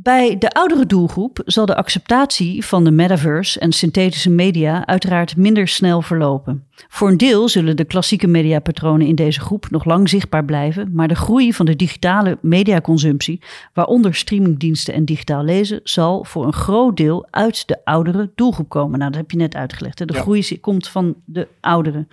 Bij 0.02 0.38
de 0.38 0.50
oudere 0.50 0.86
doelgroep 0.86 1.42
zal 1.44 1.66
de 1.66 1.76
acceptatie 1.76 2.64
van 2.64 2.84
de 2.84 2.90
metaverse 2.90 3.60
en 3.60 3.72
synthetische 3.72 4.30
media 4.30 4.86
uiteraard 4.86 5.36
minder 5.36 5.68
snel 5.68 6.02
verlopen. 6.02 6.64
Voor 6.88 7.08
een 7.08 7.16
deel 7.16 7.48
zullen 7.48 7.76
de 7.76 7.84
klassieke 7.84 8.26
mediapatronen 8.26 9.06
in 9.06 9.14
deze 9.14 9.40
groep 9.40 9.70
nog 9.70 9.84
lang 9.84 10.08
zichtbaar 10.08 10.44
blijven, 10.44 10.90
maar 10.92 11.08
de 11.08 11.14
groei 11.14 11.52
van 11.52 11.66
de 11.66 11.76
digitale 11.76 12.38
mediaconsumptie, 12.42 13.40
waaronder 13.74 14.14
streamingdiensten 14.14 14.94
en 14.94 15.04
digitaal 15.04 15.44
lezen, 15.44 15.80
zal 15.82 16.24
voor 16.24 16.46
een 16.46 16.52
groot 16.52 16.96
deel 16.96 17.26
uit 17.30 17.68
de 17.68 17.84
oudere 17.84 18.30
doelgroep 18.34 18.68
komen. 18.68 18.98
Nou, 18.98 19.10
dat 19.10 19.20
heb 19.20 19.30
je 19.30 19.36
net 19.36 19.54
uitgelegd. 19.54 19.98
Hè? 19.98 20.04
De 20.04 20.14
Ja. 20.14 20.20
groei 20.20 20.60
komt 20.60 20.88
van 20.88 21.14
de 21.24 21.48
ouderen. 21.60 22.08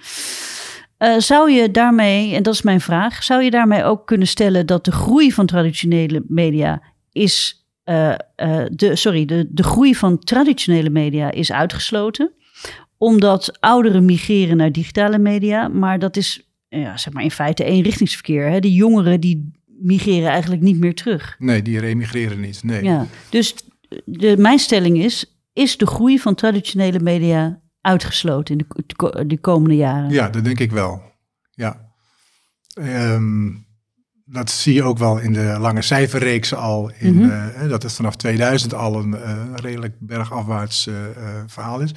Eh, 0.98 1.18
zou 1.18 1.52
je 1.52 1.72
daarmee, 1.72 2.36
en 2.36 2.44
dat 2.44 2.54
is 2.54 2.62
mijn 2.62 2.82
vraag, 2.82 3.24
zou 3.24 3.44
je 3.44 3.52
daarmee 3.52 3.84
ook 3.84 4.06
kunnen 4.06 4.28
stellen 4.28 4.66
dat 4.66 4.86
de 4.86 4.92
groei 4.92 5.32
van 5.32 5.46
traditionele 5.46 6.24
media 6.28 6.82
is, 7.12 7.57
eh, 7.88 8.14
eh, 8.36 8.66
de, 8.72 8.96
sorry, 8.96 9.26
de, 9.26 9.48
de 9.50 9.64
groei 9.64 9.96
van 9.96 10.20
traditionele 10.20 10.90
media 10.90 11.32
is 11.32 11.52
uitgesloten, 11.52 12.32
omdat 12.98 13.58
ouderen 13.60 14.06
migreren 14.06 14.58
naar 14.58 14.72
digitale 14.72 15.18
media, 15.18 15.68
maar 15.68 16.00
dat 16.00 16.18
is 16.18 16.50
ja, 16.70 16.98
zeg 16.98 17.14
maar 17.14 17.24
in 17.24 17.32
feite 17.32 17.64
eenrichtingsverkeer. 17.64 18.50
Hè? 18.50 18.60
De 18.60 18.74
jongeren 18.74 19.20
die 19.20 19.52
migreren 19.66 20.30
eigenlijk 20.30 20.62
niet 20.62 20.80
meer 20.80 20.96
terug. 20.96 21.36
Nee, 21.40 21.62
die 21.62 21.80
remigreren 21.80 22.40
niet. 22.40 22.64
Nee. 22.64 22.84
Ja, 22.84 23.06
dus 23.30 23.56
de, 24.06 24.38
mijn 24.38 24.60
stelling 24.60 24.98
is, 24.98 25.40
is 25.54 25.78
de 25.78 25.88
groei 25.88 26.20
van 26.20 26.36
traditionele 26.36 27.00
media 27.00 27.62
uitgesloten 27.82 28.58
in 28.58 28.66
de, 28.86 29.26
de 29.28 29.38
komende 29.38 29.76
jaren? 29.76 30.10
Ja, 30.10 30.30
dat 30.30 30.44
denk 30.44 30.60
ik 30.60 30.72
wel. 30.72 31.02
Ja. 31.52 31.92
Ehm, 32.74 33.48
dat 34.30 34.50
zie 34.52 34.74
je 34.74 34.84
ook 34.84 34.98
wel 34.98 35.18
in 35.18 35.34
de 35.34 35.56
lange 35.60 35.82
cijferreeks 35.82 36.54
al. 36.54 36.92
In, 36.98 37.16
Mhm. 37.16 37.30
eh, 37.30 37.70
dat 37.70 37.84
het 37.84 37.94
vanaf 37.94 38.16
2000 38.16 38.74
al 38.74 38.96
een 39.00 39.14
eh, 39.16 39.38
redelijk 39.56 39.94
bergafwaarts 40.00 40.88
eh, 40.88 40.94
verhaal 41.48 41.80
is. 41.80 41.92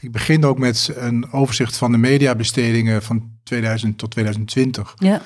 Ik 0.00 0.12
begin 0.12 0.44
ook 0.44 0.58
met 0.58 0.92
een 0.96 1.32
overzicht 1.32 1.76
van 1.76 1.92
de 1.92 1.98
mediabestedingen 1.98 3.02
van 3.02 3.30
2000 3.42 3.98
tot 3.98 4.10
2020. 4.10 4.94
Ja, 4.98 5.22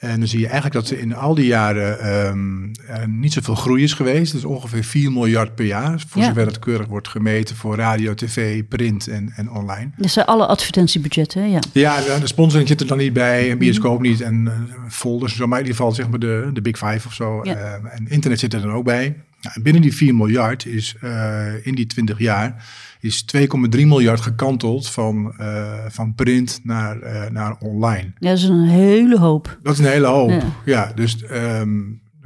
En 0.00 0.18
dan 0.18 0.28
zie 0.28 0.38
je 0.38 0.46
eigenlijk 0.46 0.74
dat 0.74 0.90
er 0.90 0.98
in 0.98 1.14
al 1.14 1.34
die 1.34 1.46
jaren 1.46 2.00
ehm, 2.00 2.98
er 3.00 3.08
niet 3.08 3.32
zoveel 3.32 3.54
groei 3.54 3.82
is 3.82 3.92
geweest. 3.92 4.32
Dus 4.32 4.44
ongeveer 4.44 4.84
4 4.84 5.12
miljard 5.12 5.54
per 5.54 5.64
jaar. 5.64 6.02
Voor 6.08 6.20
Ja. 6.22 6.26
zover 6.28 6.46
het 6.46 6.58
keurig 6.58 6.86
wordt 6.86 7.08
gemeten 7.08 7.56
voor 7.56 7.76
radio, 7.76 8.14
tv, 8.14 8.64
print 8.68 9.08
en, 9.08 9.32
en 9.36 9.50
online. 9.50 9.90
dat 9.96 10.10
zijn 10.10 10.26
alle 10.26 10.46
advertentiebudgetten, 10.46 11.50
ja. 11.50 11.58
Ja, 11.72 12.00
de 12.20 12.26
sponsoring 12.26 12.68
zit 12.68 12.80
er 12.80 12.86
dan 12.86 12.98
niet 12.98 13.12
bij, 13.12 13.50
en 13.50 13.58
bioscoop 13.58 14.00
niet 14.00 14.20
en 14.20 14.46
eh, 14.46 14.78
folders 14.88 15.32
en 15.32 15.38
zo, 15.38 15.46
maar 15.46 15.58
in 15.58 15.64
ieder 15.64 15.78
geval 15.78 15.94
zeg 15.94 16.08
maar 16.08 16.18
de, 16.18 16.50
de 16.52 16.60
Big 16.60 16.78
Five 16.78 17.06
of 17.06 17.12
zo. 17.14 17.40
Ja. 17.42 17.54
Eh, 17.54 17.72
en 17.72 18.06
internet 18.08 18.38
zit 18.38 18.54
er 18.54 18.60
dan 18.60 18.72
ook 18.72 18.84
bij. 18.84 19.16
Nou, 19.40 19.54
en 19.54 19.62
binnen 19.62 19.82
die 19.82 19.94
4 19.94 20.14
miljard 20.14 20.66
is 20.66 20.96
eh, 21.00 21.66
in 21.66 21.74
die 21.74 21.86
20 21.86 22.18
jaar 22.18 22.64
is 23.00 23.24
2,3 23.36 23.46
miljard 23.70 24.20
gekanteld 24.20 24.88
van, 24.88 25.34
eh, 25.38 25.74
van 25.88 26.14
print 26.14 26.60
naar, 26.62 27.00
eh, 27.00 27.30
naar 27.30 27.56
online. 27.58 28.12
Ja, 28.18 28.28
dat 28.28 28.38
is 28.38 28.44
een 28.44 28.68
hele 28.68 29.18
hoop. 29.18 29.58
Dat 29.62 29.72
is 29.72 29.78
een 29.78 29.90
hele 29.90 30.06
hoop. 30.06 30.30
Ja. 30.30 30.42
Ja, 30.64 30.92
dus 30.94 31.22
ehm, 31.22 31.78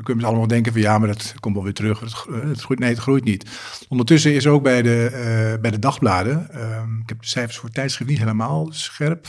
dan 0.05 0.15
kunnen 0.15 0.23
we 0.25 0.31
allemaal 0.31 0.49
denken 0.49 0.73
van 0.73 0.81
ja, 0.81 0.99
maar 0.99 1.09
dat 1.09 1.35
komt 1.41 1.55
wel 1.55 1.65
weer 1.65 1.75
terug. 1.75 2.01
Het, 2.01 2.13
gro- 2.13 2.49
het 2.49 2.61
groeit, 2.61 2.81
nee, 2.81 2.91
het 2.91 2.99
groeit 2.99 3.25
niet. 3.25 3.45
Ondertussen 3.89 4.35
is 4.35 4.47
ook 4.47 4.63
bij 4.63 4.83
de, 4.83 5.05
eh, 5.07 5.61
bij 5.61 5.71
de 5.71 5.79
dagbladen, 5.79 6.51
ehm, 6.51 6.99
ik 7.03 7.09
heb 7.09 7.21
de 7.21 7.27
cijfers 7.27 7.57
voor 7.57 7.71
tijdschrift 7.71 8.11
niet 8.11 8.19
helemaal 8.19 8.69
scherp, 8.71 9.27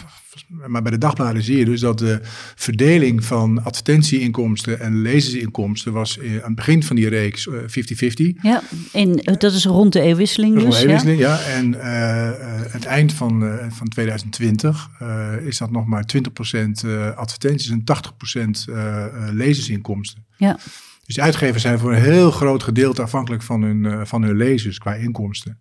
maar 0.67 0.82
bij 0.82 0.91
de 0.91 0.98
dagbladen 0.98 1.44
zie 1.44 1.58
je 1.58 1.65
dus 1.65 1.79
dat 1.79 1.98
de 2.00 2.20
verdeling 2.55 3.25
van 3.25 3.63
advertentieinkomsten 3.63 4.79
en 4.79 5.01
lezersinkomsten 5.01 5.94
was 5.94 6.20
eh, 6.20 6.32
aan 6.36 6.41
het 6.46 6.55
begin 6.55 6.84
van 6.84 6.96
die 6.96 7.10
reeks 7.10 7.48
eh, 7.48 7.53
50-50. 7.53 8.41
Ja, 8.41 8.62
en 8.94 9.20
eh, 9.20 9.36
dat 9.38 9.53
is 9.53 9.65
rond 9.65 9.94
de 9.94 10.01
eeuwwisseling 10.01 10.55
Dat 10.55 10.74
is 10.74 10.79
dus. 10.82 11.03
wel 11.03 11.13
ja. 11.13 11.20
ja. 11.20 11.39
En 11.39 11.82
eh, 11.82 12.27
eh, 12.27 12.36
het 12.72 12.86
eind 12.86 13.13
van, 13.13 13.46
eh, 13.46 13.65
van 13.70 13.88
2020 13.88 14.89
eh, 15.00 15.34
is 15.41 15.58
dat 15.58 15.72
nog 15.72 15.86
maar 15.86 16.03
20% 16.17 16.84
eh, 16.86 17.15
advertenties 17.15 17.70
en 17.70 17.84
80% 17.84 18.70
eh, 18.70 19.05
eh, 19.05 19.34
lezersinkomsten. 19.34 20.25
Ja. 20.38 20.58
Dus 21.06 21.15
de 21.15 21.22
uitgevers 21.22 21.63
zijn 21.63 21.80
voor 21.80 21.94
een 21.94 22.01
heel 22.01 22.32
groot 22.32 22.63
gedeelte 22.63 23.01
afhankelijk 23.01 23.44
van 23.44 23.62
hun, 23.62 23.86
eh, 23.86 24.01
van 24.04 24.22
hun 24.22 24.38
lezers 24.38 24.77
qua 24.77 24.94
inkomsten. 24.94 25.60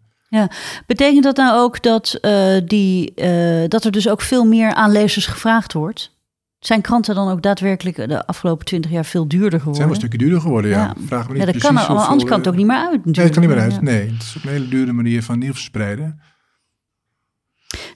Betekent 0.86 1.24
dat 1.24 1.36
nou 1.36 1.58
ook 1.58 1.82
dat, 1.82 2.18
eh, 2.20 2.56
die, 2.64 3.14
eh, 3.14 3.68
dat 3.68 3.84
er 3.84 3.90
dus 3.90 4.08
ook 4.08 4.20
veel 4.20 4.44
meer 4.44 4.74
aan 4.74 4.92
lezers 4.92 5.26
gevraagd 5.26 5.72
wordt? 5.72 6.12
Zijn 6.58 6.80
kranten 6.80 7.14
dan 7.14 7.30
ook 7.30 7.42
daadwerkelijk 7.42 7.96
de 7.96 8.26
afgelopen 8.26 8.66
twintig 8.66 8.90
jaar 8.90 9.04
veel 9.04 9.28
duurder 9.28 9.52
Het 9.52 9.52
zijn 9.52 9.74
geworden? 9.74 9.84
wel 9.84 9.94
een 9.94 10.00
stukje 10.00 10.18
duurder 10.18 10.40
geworden, 10.40 10.70
ja. 10.70 10.76
Ja. 10.76 10.94
Vragen 11.06 11.26
we 11.26 11.32
niet 11.32 11.46
ja, 11.46 11.52
dat 11.52 11.62
kan, 11.62 11.76
hoeveel, 11.76 12.04
anders 12.04 12.28
kan 12.30 12.38
het 12.38 12.48
ook 12.48 12.56
niet 12.56 12.66
meer 12.66 12.76
uit. 12.76 13.04
Nee, 13.04 13.24
het 13.24 13.32
kan 13.32 13.42
niet 13.42 13.50
meer 13.50 13.60
uit. 13.60 13.72
Ja. 13.72 13.80
Nee, 13.80 14.10
het 14.10 14.22
is 14.22 14.34
ook 14.36 14.44
een 14.44 14.50
hele 14.50 14.68
dure 14.68 14.92
manier 14.92 15.22
van 15.22 15.38
nieuws 15.38 15.54
verspreiden. 15.54 16.20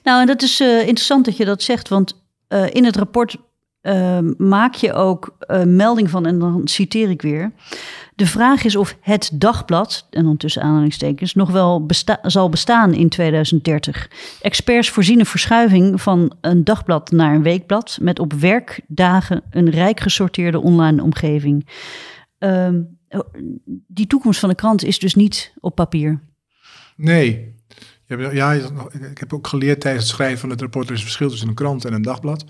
Nou, 0.03 0.21
en 0.21 0.27
dat 0.27 0.41
is 0.41 0.61
interessant 0.61 1.25
dat 1.25 1.37
je 1.37 1.45
dat 1.45 1.61
zegt, 1.61 1.89
want 1.89 2.23
in 2.71 2.85
het 2.85 2.95
rapport 2.95 3.37
eh, 3.81 4.19
maak 4.37 4.73
je 4.73 4.93
ook 4.93 5.35
eh, 5.39 5.63
melding 5.63 6.09
van, 6.09 6.25
en 6.25 6.39
dan 6.39 6.67
citeer 6.67 7.09
ik 7.09 7.21
weer. 7.21 7.51
De 8.15 8.27
vraag 8.27 8.63
is 8.63 8.75
of 8.75 8.97
het 9.01 9.31
dagblad, 9.33 10.07
en 10.09 10.23
dan 10.23 10.37
tussen 10.37 10.61
aanhalingstekens, 10.61 11.33
nog 11.33 11.51
wel 11.51 11.85
zal 12.21 12.49
bestaan 12.49 12.93
in 12.93 13.09
2030. 13.09 14.09
Experts 14.41 14.89
voorzien 14.89 15.19
een 15.19 15.25
verschuiving 15.25 16.01
van 16.01 16.33
een 16.41 16.63
dagblad 16.63 17.11
naar 17.11 17.35
een 17.35 17.43
weekblad 17.43 17.97
met 18.01 18.19
op 18.19 18.33
werkdagen 18.33 19.41
een 19.49 19.69
rijk 19.69 19.99
gesorteerde 19.99 20.59
online 20.59 21.03
omgeving. 21.03 21.67
Ehm, 22.37 22.81
die 23.87 24.07
toekomst 24.07 24.39
van 24.39 24.49
de 24.49 24.55
krant 24.55 24.83
is 24.83 24.99
dus 24.99 25.15
niet 25.15 25.53
op 25.59 25.75
papier. 25.75 26.19
Nee. 26.95 27.57
Ja, 28.07 28.53
ik 29.11 29.17
heb 29.17 29.33
ook 29.33 29.47
geleerd 29.47 29.81
tijdens 29.81 30.03
het 30.03 30.13
schrijven 30.13 30.39
van 30.39 30.49
het 30.49 30.61
rapport... 30.61 30.87
er 30.87 30.95
is 30.95 31.01
verschil 31.01 31.29
tussen 31.29 31.47
een 31.47 31.53
krant 31.53 31.85
en 31.85 31.93
een 31.93 32.01
dagblad. 32.01 32.45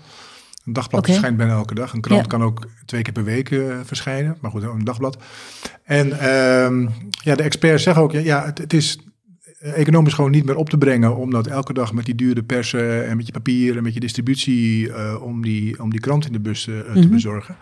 Een 0.70 0.76
dagblad 0.76 1.06
verschijnt 1.06 1.36
bijna 1.36 1.52
elke 1.52 1.74
dag. 1.74 1.92
Een 1.92 2.00
krant 2.00 2.20
Ja. 2.20 2.26
kan 2.26 2.42
ook 2.42 2.66
twee 2.84 3.02
keer 3.02 3.12
per 3.12 3.24
week 3.24 3.50
eh, 3.50 3.58
verschijnen. 3.84 4.36
Maar 4.40 4.50
goed, 4.50 4.62
een 4.62 4.84
dagblad. 4.84 5.18
En 5.84 6.18
ehm, 6.20 6.86
ja, 7.10 7.34
de 7.34 7.42
experts 7.42 7.82
zeggen 7.82 8.02
ook... 8.02 8.12
ja, 8.12 8.18
Ja, 8.20 8.44
het, 8.44 8.58
het 8.58 8.72
is 8.72 8.98
economisch 9.60 10.12
gewoon 10.12 10.30
niet 10.30 10.44
meer 10.44 10.56
op 10.56 10.70
te 10.70 10.78
brengen... 10.78 11.16
om 11.16 11.30
dat 11.30 11.46
elke 11.46 11.72
dag 11.72 11.92
met 11.92 12.04
die 12.04 12.14
dure 12.14 12.42
persen 12.42 13.06
en 13.06 13.16
met 13.16 13.26
je 13.26 13.32
papier... 13.32 13.76
en 13.76 13.82
met 13.82 13.94
je 13.94 14.00
distributie... 14.00 14.92
eh, 14.92 15.22
om, 15.22 15.42
die, 15.42 15.82
om 15.82 15.90
die 15.90 16.00
krant 16.00 16.26
in 16.26 16.32
de 16.32 16.40
bus 16.40 16.68
eh, 16.68 16.74
te 16.92 16.98
Mhm. 16.98 17.08
bezorgen. 17.10 17.56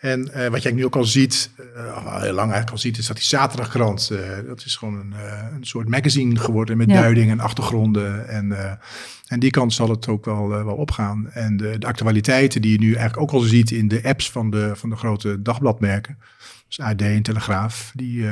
En 0.00 0.32
eh, 0.32 0.48
wat 0.48 0.62
jij 0.62 0.72
nu 0.72 0.84
ook 0.84 0.96
al 0.96 1.04
ziet, 1.04 1.50
al 1.76 2.20
heel 2.20 2.32
lang 2.32 2.38
eigenlijk 2.52 2.70
al 2.70 2.78
ziet, 2.78 2.98
is 2.98 3.06
dat 3.06 3.16
die 3.16 3.24
zaterdagkrant, 3.24 4.10
eh, 4.10 4.46
dat 4.46 4.64
is 4.64 4.76
gewoon 4.76 4.94
een, 4.94 5.14
een 5.54 5.64
soort 5.66 5.88
magazine 5.88 6.38
geworden 6.38 6.76
met 6.76 6.90
Ja. 6.90 7.00
duiding 7.00 7.30
en 7.30 7.40
achtergronden. 7.40 8.28
En, 8.28 8.78
en 9.26 9.40
die 9.40 9.50
kant 9.50 9.72
zal 9.72 9.88
het 9.88 10.08
ook 10.08 10.24
wel, 10.24 10.48
wel 10.48 10.74
opgaan. 10.74 11.30
En 11.30 11.56
de, 11.56 11.78
de 11.78 11.86
actualiteiten 11.86 12.62
die 12.62 12.72
je 12.72 12.78
nu 12.78 12.94
eigenlijk 12.94 13.20
ook 13.20 13.40
al 13.40 13.46
ziet 13.46 13.70
in 13.70 13.88
de 13.88 14.02
apps 14.02 14.30
van 14.30 14.50
de, 14.50 14.72
van 14.74 14.90
de 14.90 14.96
grote 14.96 15.42
dagbladmerken, 15.42 16.18
dus 16.66 16.80
AD 16.80 17.02
en 17.02 17.22
Telegraaf, 17.22 17.92
die, 17.94 18.26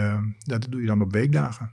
dat 0.44 0.66
doe 0.70 0.80
je 0.80 0.86
dan 0.86 1.02
op 1.02 1.12
weekdagen. 1.12 1.70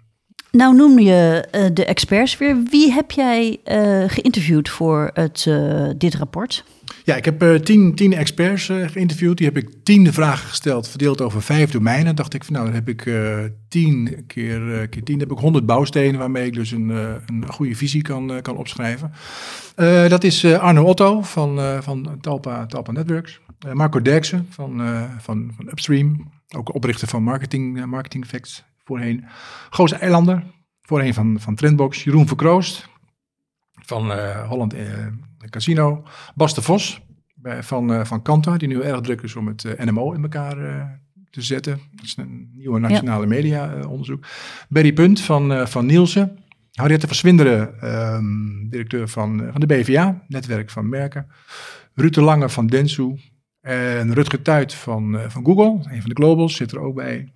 Nou 0.51 0.75
noem 0.75 0.99
je 0.99 1.47
eh, 1.51 1.65
de 1.73 1.85
experts 1.85 2.37
weer. 2.37 2.57
Wie 2.69 2.91
heb 2.91 3.11
jij 3.11 3.59
eh, 3.63 4.03
geïnterviewd 4.07 4.69
voor 4.69 5.09
het, 5.13 5.45
eh, 5.47 5.89
dit 5.97 6.15
rapport? 6.15 6.63
Ja, 7.03 7.15
ik 7.15 7.25
heb 7.25 7.63
tien, 7.63 7.95
tien 7.95 8.13
experts 8.13 8.65
geïnterviewd. 8.65 9.37
Die 9.37 9.45
heb 9.45 9.57
ik 9.57 9.69
tien 9.83 10.13
vragen 10.13 10.47
gesteld, 10.47 10.87
verdeeld 10.87 11.21
over 11.21 11.41
vijf 11.41 11.71
domeinen. 11.71 12.15
Dacht 12.15 12.33
ik, 12.33 12.43
van, 12.43 12.53
nou, 12.53 12.65
dan 12.65 12.75
heb 12.75 12.89
ik 12.89 13.11
tien 13.67 14.23
keer, 14.27 14.87
keer 14.89 15.03
tien, 15.03 15.19
heb 15.19 15.31
ik 15.31 15.37
honderd 15.37 15.65
bouwstenen 15.65 16.19
waarmee 16.19 16.45
ik 16.45 16.53
dus 16.53 16.71
een, 16.71 16.89
een 16.89 17.45
goede 17.47 17.75
visie 17.75 18.01
kan, 18.01 18.41
kan 18.41 18.57
opschrijven. 18.57 19.11
Dat 20.09 20.23
is 20.23 20.45
Arno 20.45 20.83
Otto 20.83 21.21
van, 21.21 21.81
van 21.83 22.17
Talpa, 22.21 22.65
Talpa 22.65 22.91
Networks. 22.91 23.39
Marco 23.73 24.01
Derksen 24.01 24.47
van, 24.49 24.81
van, 25.19 25.51
van 25.55 25.67
Upstream, 25.67 26.31
ook 26.55 26.75
oprichter 26.75 27.07
van 27.07 27.23
Marketing, 27.23 27.85
Marketing 27.85 28.25
Facts 28.25 28.63
voorheen. 28.89 29.25
Goos 29.69 29.91
Eilander, 29.91 30.43
voorheen 30.81 31.13
van, 31.13 31.39
van 31.39 31.55
Trendbox. 31.55 32.03
Jeroen 32.03 32.27
Verkroost 32.27 32.89
van 33.86 34.12
eh, 34.12 34.48
Holland 34.48 34.74
eh, 34.74 35.08
Casino. 35.50 36.03
Bas 36.36 36.53
de 36.55 36.62
Vos 36.62 37.01
bij, 37.36 37.63
van, 37.63 37.93
eh, 37.93 38.05
van 38.05 38.22
Kanta, 38.22 38.58
die 38.58 38.67
nu 38.67 38.81
erg 38.81 39.01
druk 39.01 39.22
is 39.22 39.36
om 39.36 39.48
het 39.48 39.65
eh, 39.65 39.86
NMO 39.86 40.12
in 40.13 40.22
elkaar 40.22 40.58
eh, 40.58 40.86
te 41.29 41.41
zetten. 41.41 41.79
Dat 41.91 42.05
is 42.05 42.17
een 42.17 42.51
nieuwe 42.55 42.79
nationale 42.79 43.25
media 43.25 43.74
eh, 43.74 43.89
onderzoek. 43.91 44.25
Berry 44.69 44.93
Punt 44.93 45.22
van, 45.22 45.53
eh, 45.53 45.65
van 45.65 45.86
Nielsen. 45.86 46.38
Harriette 46.72 47.08
van 47.08 47.15
Swinderen, 47.15 47.81
ehm, 47.81 48.69
directeur 48.69 49.08
van, 49.08 49.43
eh, 49.43 49.51
van 49.51 49.62
de 49.62 49.67
BVA, 49.67 50.24
netwerk 50.27 50.69
van 50.69 50.89
merken. 50.89 51.27
Ruud 51.93 52.13
de 52.13 52.22
Lange 52.22 52.50
van 52.50 52.67
Densu. 52.67 53.15
En 53.62 54.13
Rutger 54.13 54.41
Tuit 54.41 54.74
van, 54.74 55.17
eh, 55.17 55.29
van 55.29 55.46
Google, 55.46 55.91
een 55.91 56.01
van 56.01 56.10
de 56.10 56.15
globals, 56.15 56.55
zit 56.55 56.72
er 56.72 56.79
ook 56.79 56.96
bij. 56.96 57.31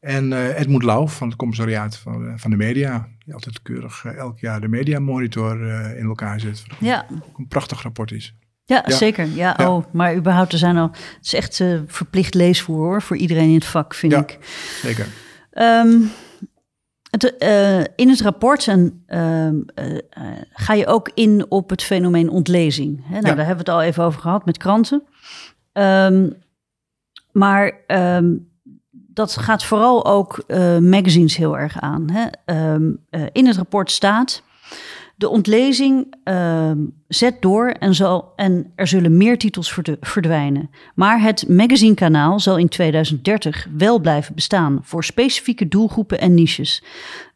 En 0.00 0.32
eh, 0.32 0.58
Edmund 0.60 0.82
Lauw 0.82 1.06
van 1.08 1.28
het 1.28 1.36
commissariaat 1.36 1.96
van, 1.96 2.26
eh, 2.26 2.32
van 2.36 2.50
de 2.50 2.56
media. 2.56 3.08
Die 3.24 3.34
altijd 3.34 3.62
keurig 3.62 4.04
eh, 4.04 4.16
elk 4.16 4.38
jaar 4.38 4.60
de 4.60 4.68
media 4.68 4.98
monitor 4.98 5.68
eh, 5.70 5.98
in 5.98 6.06
elkaar 6.06 6.40
zet. 6.40 6.64
Ja, 6.80 7.06
ook 7.28 7.38
een 7.38 7.48
prachtig 7.48 7.82
rapport 7.82 8.10
is. 8.12 8.34
ja, 8.64 8.82
Ja. 8.86 8.96
zeker. 8.96 9.26
Ja, 9.26 9.54
Ja. 9.58 9.70
Oh, 9.74 9.84
maar 9.92 10.16
überhaupt, 10.16 10.52
er 10.52 10.58
zijn 10.58 10.76
al. 10.76 10.90
Het 10.90 11.18
is 11.22 11.34
echt 11.34 11.62
verplicht 11.86 12.34
leesvoer 12.34 12.76
hoor, 12.86 13.02
voor 13.02 13.16
iedereen 13.16 13.48
in 13.48 13.54
het 13.54 13.64
vak, 13.64 13.94
vind 13.94 14.12
Ja. 14.12 14.18
ik. 14.20 14.38
Zeker. 14.82 15.06
Ehm, 15.50 16.00
het, 17.10 17.36
eh, 17.36 17.78
in 17.80 18.08
het 18.08 18.20
rapport 18.20 18.68
en, 18.68 19.02
ehm, 19.06 19.56
eh, 19.74 19.94
eh, 19.96 20.00
ga 20.52 20.74
je 20.74 20.86
ook 20.86 21.10
in 21.14 21.46
op 21.50 21.70
het 21.70 21.82
fenomeen 21.82 22.28
ontlezing. 22.30 23.00
Hè? 23.04 23.10
Nou. 23.20 23.22
Daar 23.22 23.46
hebben 23.46 23.64
we 23.64 23.70
het 23.70 23.80
al 23.80 23.82
even 23.82 24.04
over 24.04 24.20
gehad 24.20 24.44
met 24.44 24.56
kranten. 24.56 25.02
Ehm, 25.72 26.30
maar 27.32 27.72
dat 29.18 29.36
gaat 29.36 29.64
vooral 29.64 30.06
ook 30.06 30.42
eh, 30.46 30.78
magazines 30.78 31.36
heel 31.36 31.58
erg 31.58 31.80
aan. 31.80 32.10
Hè? 32.10 32.26
Ehm, 32.44 32.90
eh, 33.10 33.22
in 33.32 33.46
het 33.46 33.56
rapport 33.56 33.90
staat... 33.90 34.42
De 35.16 35.28
ontlezing 35.28 36.14
ehm, 36.24 36.78
zet 37.08 37.42
door 37.42 37.68
en, 37.68 37.94
zal, 37.94 38.32
en 38.36 38.72
er 38.74 38.86
zullen 38.86 39.16
meer 39.16 39.38
titels 39.38 39.78
verdwijnen. 40.00 40.70
Maar 40.94 41.20
het 41.20 41.48
magazinekanaal 41.48 42.40
zal 42.40 42.56
in 42.56 42.68
2030 42.68 43.66
wel 43.76 43.98
blijven 43.98 44.34
bestaan 44.34 44.78
voor 44.82 45.04
specifieke 45.04 45.68
doelgroepen 45.68 46.20
en 46.20 46.34
niches. 46.34 46.82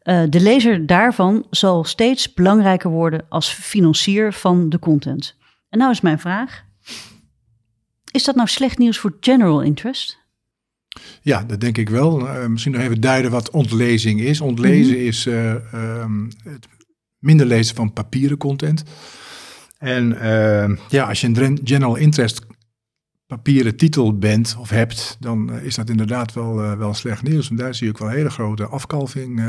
Eh, 0.02 0.22
de 0.28 0.40
lezer 0.40 0.86
daarvan 0.86 1.46
zal 1.50 1.84
steeds 1.84 2.34
belangrijker 2.34 2.90
worden 2.90 3.24
als 3.28 3.48
financier 3.48 4.32
van 4.32 4.68
de 4.68 4.78
content. 4.78 5.36
En 5.68 5.78
nou 5.78 5.90
is 5.90 6.00
mijn 6.00 6.20
vraag: 6.20 6.64
is 8.10 8.24
dat 8.24 8.34
nou 8.34 8.48
slecht 8.48 8.78
nieuws 8.78 8.98
voor 8.98 9.16
general 9.20 9.60
interest? 9.60 10.21
Ja, 11.22 11.44
dat 11.44 11.60
denk 11.60 11.78
ik 11.78 11.88
wel. 11.88 12.28
Eh, 12.28 12.46
misschien 12.46 12.72
nog 12.72 12.82
even 12.82 13.00
duiden 13.00 13.30
wat 13.30 13.50
ontlezing 13.50 14.20
is. 14.20 14.40
Ontlezen 14.40 14.96
Mhm. 14.96 15.06
is 15.06 15.26
eh, 15.26 15.54
ehm, 15.74 16.24
het 16.44 16.66
minder 17.18 17.46
lezen 17.46 17.74
van 17.76 17.92
papieren 17.92 18.36
content. 18.36 18.82
En 19.78 20.20
eh, 20.20 20.76
ja, 20.88 21.04
als 21.08 21.20
je 21.20 21.26
een 21.26 21.36
gen- 21.36 21.60
general 21.64 21.96
interest 21.96 22.40
papieren 23.26 23.76
titel 23.76 24.18
bent 24.18 24.56
of 24.58 24.70
hebt, 24.70 25.16
dan 25.20 25.52
eh, 25.52 25.64
is 25.64 25.74
dat 25.74 25.90
inderdaad 25.90 26.32
wel, 26.32 26.54
wel 26.76 26.94
slecht 26.94 27.22
nieuws. 27.22 27.50
En 27.50 27.56
daar 27.56 27.74
zie 27.74 27.86
je 27.86 27.92
ook 27.92 27.98
wel 27.98 28.08
een 28.08 28.14
hele 28.16 28.30
grote 28.30 28.66
afkalving 28.66 29.42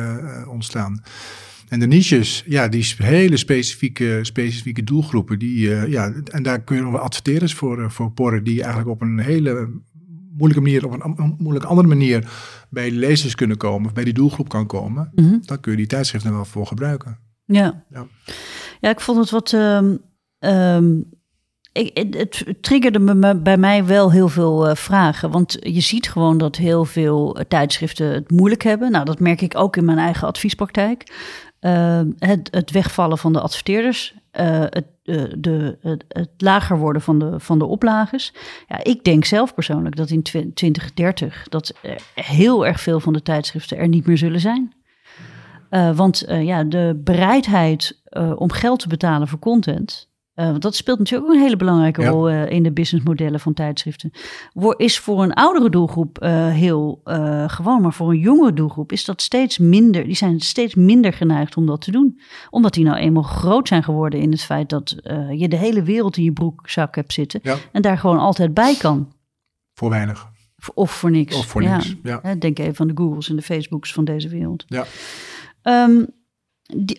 ontstaan. 0.47 1.03
En 1.69 1.79
de 1.79 1.87
niches, 1.87 2.43
ja, 2.47 2.67
die 2.67 2.93
hele 2.97 3.37
specifieke, 3.37 4.19
specifieke 4.21 4.83
doelgroepen, 4.83 5.39
die, 5.39 5.69
ja, 5.89 6.13
en 6.31 6.43
daar 6.43 6.61
kun 6.63 6.75
je 6.75 6.81
nog 6.81 6.91
wel 6.91 7.01
adverteerders 7.01 7.53
voor, 7.53 7.91
voor 7.91 8.11
porren, 8.11 8.43
die 8.43 8.61
eigenlijk 8.61 8.89
op 8.91 9.01
een 9.01 9.19
hele 9.19 9.69
moeilijke 10.37 10.63
manier, 10.63 10.85
op 10.85 10.91
een 10.93 11.01
am- 11.01 11.35
moeilijke 11.39 11.67
andere 11.67 11.87
manier 11.87 12.29
bij 12.69 12.89
de 12.89 12.95
lezers 12.95 13.35
kunnen 13.35 13.57
komen, 13.57 13.87
of 13.87 13.93
bij 13.93 14.03
die 14.03 14.13
doelgroep 14.13 14.49
kan 14.49 14.67
komen. 14.67 15.11
Mhm. 15.15 15.37
Dan 15.41 15.59
kun 15.59 15.71
je 15.71 15.77
die 15.77 15.87
tijdschriften 15.87 16.33
wel 16.33 16.45
voor 16.45 16.67
gebruiken. 16.67 17.19
Ja. 17.45 17.83
Ja. 17.89 18.05
ja, 18.79 18.89
ik 18.89 18.99
vond 18.99 19.17
het 19.17 19.29
wat. 19.29 19.53
ehm, 19.53 19.95
ehm, 20.39 20.95
ik, 21.71 22.13
het, 22.17 22.45
triggerde 22.61 22.99
me- 22.99 23.35
bij 23.41 23.57
mij 23.57 23.85
wel 23.85 24.11
heel 24.11 24.29
veel 24.29 24.67
eh, 24.67 24.75
vragen. 24.75 25.31
Want 25.31 25.57
je 25.59 25.79
ziet 25.81 26.09
gewoon 26.09 26.37
dat 26.37 26.55
heel 26.55 26.85
veel 26.85 27.35
eh, 27.37 27.45
tijdschriften 27.45 28.07
het 28.13 28.31
moeilijk 28.31 28.63
hebben. 28.63 28.91
Nou, 28.91 29.05
dat 29.05 29.19
merk 29.19 29.41
ik 29.41 29.57
ook 29.57 29.77
in 29.77 29.85
mijn 29.85 29.97
eigen 29.97 30.27
adviespraktijk. 30.27 31.11
Ehm, 31.59 32.11
het, 32.19 32.47
het 32.51 32.71
wegvallen 32.71 33.17
van 33.17 33.33
de 33.33 33.41
adverteerders. 33.41 34.15
Eh, 34.33 34.59
het, 34.59 34.85
eh, 35.03 35.23
de, 35.37 35.77
het, 36.07 36.29
lager 36.37 36.77
worden 36.77 37.01
van 37.01 37.19
de, 37.19 37.39
van 37.39 37.59
de 37.59 37.65
oplages. 37.65 38.33
Ja, 38.67 38.83
ik 38.83 39.03
denk 39.03 39.25
zelf 39.25 39.53
persoonlijk 39.53 39.95
dat 39.95 40.09
in 40.09 40.21
tw- 40.21 40.53
2030 40.53 41.47
dat 41.49 41.73
heel 42.13 42.65
erg 42.65 42.79
veel 42.79 42.99
van 42.99 43.13
de 43.13 43.21
tijdschriften 43.21 43.77
er 43.77 43.87
niet 43.87 44.05
meer 44.05 44.17
zullen 44.17 44.39
zijn. 44.39 44.73
Eh, 45.69 45.95
want 45.95 46.25
ja, 46.27 46.63
de 46.63 47.01
bereidheid 47.03 48.01
om 48.35 48.51
geld 48.51 48.79
te 48.79 48.87
betalen 48.87 49.27
voor 49.27 49.39
content, 49.39 50.09
eh, 50.33 50.45
want 50.49 50.61
dat 50.61 50.75
speelt 50.75 50.99
natuurlijk 50.99 51.29
ook 51.29 51.35
een 51.35 51.41
hele 51.43 51.55
belangrijke 51.55 52.01
Ja. 52.01 52.09
rol 52.09 52.29
eh, 52.29 52.49
in 52.49 52.63
de 52.63 52.71
businessmodellen 52.71 53.39
van 53.39 53.53
tijdschriften, 53.53 54.11
wo- 54.53 54.71
is 54.71 54.99
voor 54.99 55.23
een 55.23 55.33
oudere 55.33 55.69
doelgroep 55.69 56.17
eh, 56.17 56.47
heel 56.47 57.01
gewoon, 57.47 57.81
maar 57.81 57.93
voor 57.93 58.09
een 58.09 58.19
jongere 58.19 58.53
doelgroep 58.53 58.91
is 58.91 59.05
dat 59.05 59.21
steeds 59.21 59.57
minder. 59.57 60.03
Die 60.03 60.15
zijn 60.15 60.39
steeds 60.39 60.75
minder 60.75 61.13
geneigd 61.13 61.57
om 61.57 61.65
dat 61.65 61.81
te 61.81 61.91
doen, 61.91 62.19
omdat 62.49 62.73
die 62.73 62.83
nou 62.85 62.97
eenmaal 62.97 63.23
groot 63.23 63.67
zijn 63.67 63.83
geworden 63.83 64.19
in 64.19 64.31
het 64.31 64.41
feit 64.41 64.69
dat 64.69 64.95
je 65.31 65.47
de 65.47 65.57
hele 65.57 65.83
wereld 65.83 66.17
in 66.17 66.23
je 66.23 66.31
broekzak 66.33 66.95
hebt 66.95 67.13
zitten 67.13 67.39
Ja, 67.43 67.55
en 67.71 67.81
daar 67.81 67.97
gewoon 67.97 68.19
altijd 68.19 68.53
bij 68.53 68.75
kan. 68.75 69.11
voor 69.73 69.89
weinig. 69.89 70.31
Of 70.73 70.91
voor 70.91 71.11
niks. 71.11 71.35
Of 71.37 71.45
voor 71.45 71.61
niks. 71.61 71.95
Ja. 72.03 72.35
Denk 72.39 72.59
even 72.59 72.79
aan 72.79 72.87
de 72.95 73.01
Googles 73.01 73.29
en 73.29 73.35
de 73.35 73.41
Facebooks 73.41 73.93
van 73.93 74.05
deze 74.05 74.29
wereld. 74.29 74.63
Ja. 74.67 74.85
Ehm, 75.61 76.03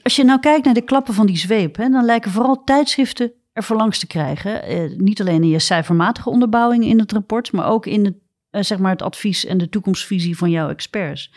als 0.03 0.17
je 0.17 0.25
nou 0.25 0.41
kijkt 0.41 0.65
naar 0.65 0.75
de 0.75 0.83
klappen 0.83 1.15
van 1.15 1.27
die 1.27 1.37
zweep, 1.37 1.77
hè, 1.77 1.89
dan 1.89 2.05
lijken 2.05 2.31
vooral 2.31 2.65
tijdschriften 2.65 3.33
er 3.53 3.63
voor 3.63 3.77
langs 3.77 3.99
te 3.99 4.07
krijgen. 4.07 4.63
Eh, 4.63 4.91
niet 4.97 5.21
alleen 5.21 5.43
in 5.43 5.49
je 5.49 5.59
cijfermatige 5.59 6.31
onderbouwing 6.31 6.85
in 6.85 6.99
het 6.99 7.13
rapport, 7.13 7.53
maar 7.53 7.67
ook 7.67 7.87
in 7.87 8.05
het, 8.05 8.15
eh, 8.51 8.63
zeg 8.63 8.79
maar 8.79 8.93
het 8.93 9.03
advies 9.03 9.45
en 9.45 9.59
de 9.59 9.69
toekomstvisie 9.69 10.37
van 10.37 10.51
jouw 10.51 10.69
experts. 10.69 11.33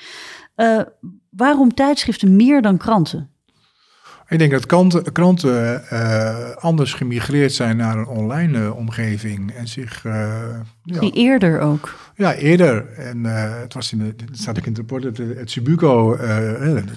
Eh, 0.55 0.81
waarom 1.29 1.73
tijdschriften 1.73 2.35
meer 2.35 2.61
dan 2.61 2.77
kranten? 2.77 3.31
Ik 4.29 4.39
denk 4.39 4.51
dat 4.51 4.65
kranten, 4.65 5.11
kranten 5.11 5.89
eh, 5.89 6.55
anders 6.55 6.93
gemigreerd 6.93 7.53
zijn 7.53 7.77
naar 7.77 7.97
een 7.97 8.07
online 8.07 8.63
eh, 8.63 8.77
omgeving 8.77 9.51
en 9.51 9.67
zich 9.67 10.05
eh, 10.05 10.13
ja, 10.83 10.99
Die 10.99 11.11
eerder 11.11 11.59
ook. 11.59 11.95
Ja, 12.15 12.33
eerder. 12.33 12.87
En 12.93 13.23
het 13.23 13.73
was 13.73 13.91
in 13.91 13.97
de, 13.97 14.05
het 14.05 14.37
staat 14.37 14.57
ook 14.57 14.65
in 14.65 14.69
het 14.69 14.77
rapport, 14.77 15.03
het, 15.03 15.17
het 15.17 15.51
Subuco, 15.51 16.17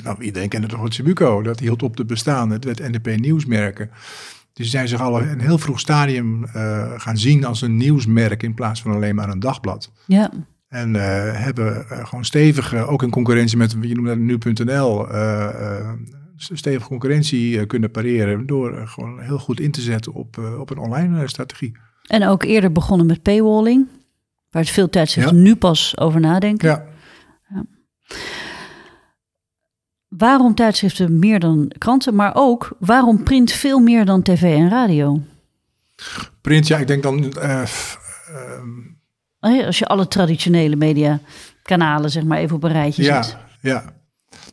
nou 0.02 0.22
iedereen 0.22 0.48
kende 0.48 0.66
toch 0.66 0.82
het 0.82 0.94
Subuco, 0.94 1.42
dat 1.42 1.60
hield 1.60 1.82
op 1.82 1.96
te 1.96 2.04
bestaan. 2.04 2.50
Het 2.50 2.64
werd 2.64 2.78
NDP 2.78 3.16
Nieuwsmerken. 3.20 3.90
Dus 4.52 4.64
ze 4.64 4.70
zijn 4.70 4.88
zich 4.88 5.00
al 5.00 5.20
in 5.20 5.28
een 5.28 5.40
heel 5.40 5.58
vroeg 5.58 5.80
stadium 5.80 6.46
gaan 6.96 7.18
zien 7.18 7.44
als 7.44 7.62
een 7.62 7.76
nieuwsmerk 7.76 8.42
in 8.42 8.54
plaats 8.54 8.82
van 8.82 8.92
alleen 8.92 9.14
maar 9.14 9.28
een 9.28 9.40
dagblad. 9.40 9.92
Ja, 10.06 10.30
En 10.68 10.94
hebben 11.34 11.84
gewoon 11.88 12.24
stevige, 12.24 12.86
ook 12.86 13.02
in 13.02 13.10
concurrentie 13.10 13.56
met, 13.56 13.76
je 13.80 13.94
noemt 13.94 14.06
dat 14.06 14.18
nu.nl, 14.18 15.06
stevige 16.42 16.88
concurrentie 16.88 17.58
eh, 17.60 17.66
kunnen 17.66 17.90
pareren 17.90 18.46
door 18.46 18.76
eh, 18.76 18.88
gewoon 18.88 19.20
heel 19.20 19.38
goed 19.38 19.60
in 19.60 19.70
te 19.70 19.80
zetten 19.80 20.12
op, 20.12 20.38
eh, 20.38 20.60
op 20.60 20.70
een 20.70 20.78
online 20.78 21.28
strategie. 21.28 21.76
en 22.06 22.26
ook 22.26 22.42
eerder 22.42 22.72
begonnen 22.72 23.06
met 23.06 23.22
paywalling, 23.22 23.86
waar 24.50 24.62
het 24.62 24.70
veel 24.70 24.88
tijdschriften 24.90 25.42
nu 25.42 25.56
pas 25.56 25.98
over 25.98 26.20
nadenken. 26.20 26.68
Ja, 26.68 26.84
Waarom 30.08 30.54
tijdschriften 30.54 31.18
meer 31.18 31.40
dan 31.40 31.72
kranten, 31.78 32.14
maar 32.14 32.32
ook 32.34 32.76
waarom 32.78 33.22
print 33.22 33.52
veel 33.52 33.78
meer 33.78 34.04
dan 34.04 34.22
tv 34.22 34.42
en 34.42 34.68
radio? 34.68 35.20
print, 36.40 36.66
ja, 36.66 36.78
ik 36.78 36.86
denk 36.86 37.02
dan... 37.02 37.32
eh, 37.32 37.62
ehm, 39.40 39.64
Als 39.66 39.78
je 39.78 39.86
alle 39.86 40.08
traditionele 40.08 40.76
mediakanalen 40.76 42.10
zeg 42.10 42.24
maar 42.24 42.38
even 42.38 42.56
op 42.56 42.64
een 42.64 42.72
rijtje 42.72 43.02
Ja, 43.02 43.22
zet. 43.22 43.36
ja. 43.60 43.84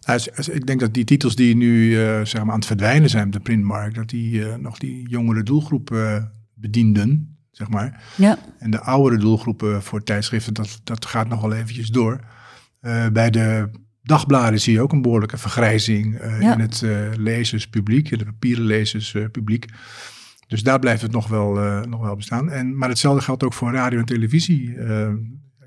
Nou, 0.05 0.19
ik 0.51 0.65
denk 0.65 0.79
dat 0.79 0.93
die 0.93 1.03
titels 1.03 1.35
die 1.35 1.55
nu 1.55 2.01
eh, 2.01 2.25
zeg 2.25 2.41
maar 2.43 2.51
aan 2.51 2.59
het 2.59 2.65
verdwijnen 2.65 3.09
zijn 3.09 3.25
op 3.25 3.31
de 3.31 3.39
printmarkt, 3.39 3.95
dat 3.95 4.09
die 4.09 4.49
eh, 4.49 4.55
nog 4.55 4.77
die 4.77 5.09
jongere 5.09 5.43
doelgroep 5.43 5.91
eh, 5.91 6.23
bedienden, 6.53 7.37
zeg 7.51 7.69
maar. 7.69 8.03
Ja, 8.15 8.39
En 8.59 8.71
de 8.71 8.79
oudere 8.79 9.21
doelgroepen 9.21 9.83
voor 9.83 10.03
tijdschriften, 10.03 10.53
dat, 10.53 10.81
dat 10.83 11.05
gaat 11.05 11.27
nog 11.27 11.41
wel 11.41 11.53
eventjes 11.53 11.89
door. 11.89 12.19
Bij 13.11 13.29
de 13.29 13.69
dagbladen 14.03 14.59
zie 14.59 14.73
je 14.73 14.81
ook 14.81 14.91
een 14.91 15.01
behoorlijke 15.01 15.37
vergrijzing 15.37 16.19
Ja. 16.39 16.53
in 16.53 16.59
het 16.59 16.83
lezerspubliek, 17.17 18.11
in 18.11 18.17
het 18.17 18.27
papieren 18.27 18.63
lezerspubliek. 18.63 19.65
Dus 20.47 20.63
daar 20.63 20.79
blijft 20.79 21.01
het 21.01 21.11
nog 21.11 21.27
wel, 21.27 21.53
nog 21.87 22.01
wel 22.01 22.15
bestaan. 22.15 22.49
En, 22.51 22.77
maar 22.77 22.89
hetzelfde 22.89 23.23
geldt 23.23 23.43
ook 23.43 23.53
voor 23.53 23.71
radio 23.71 23.99
en 23.99 24.05
televisie. 24.05 24.75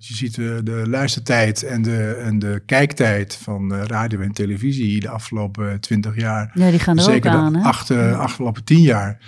Eh, 0.01 0.07
als 0.07 0.09
je 0.09 0.15
ziet 0.27 0.39
eh, 0.39 0.57
de 0.65 0.83
luistertijd 0.89 1.63
en 1.63 1.83
de, 1.83 2.05
en 2.25 2.39
de 2.39 2.63
kijktijd 2.67 3.35
van 3.35 3.75
eh, 3.75 3.83
radio 3.85 4.21
en 4.21 4.33
televisie 4.33 5.01
de 5.01 5.09
afgelopen 5.09 5.81
twintig 5.81 6.17
jaar. 6.17 6.51
ja 6.55 6.71
die 6.71 6.79
gaan 6.79 6.97
er 6.99 7.05
ook 7.05 7.11
Zeker 7.11 7.31
de 7.53 7.59
acht, 7.59 7.91
eh, 7.91 8.19
afgelopen 8.19 8.65
tien 8.65 8.83
jaar. 8.83 9.19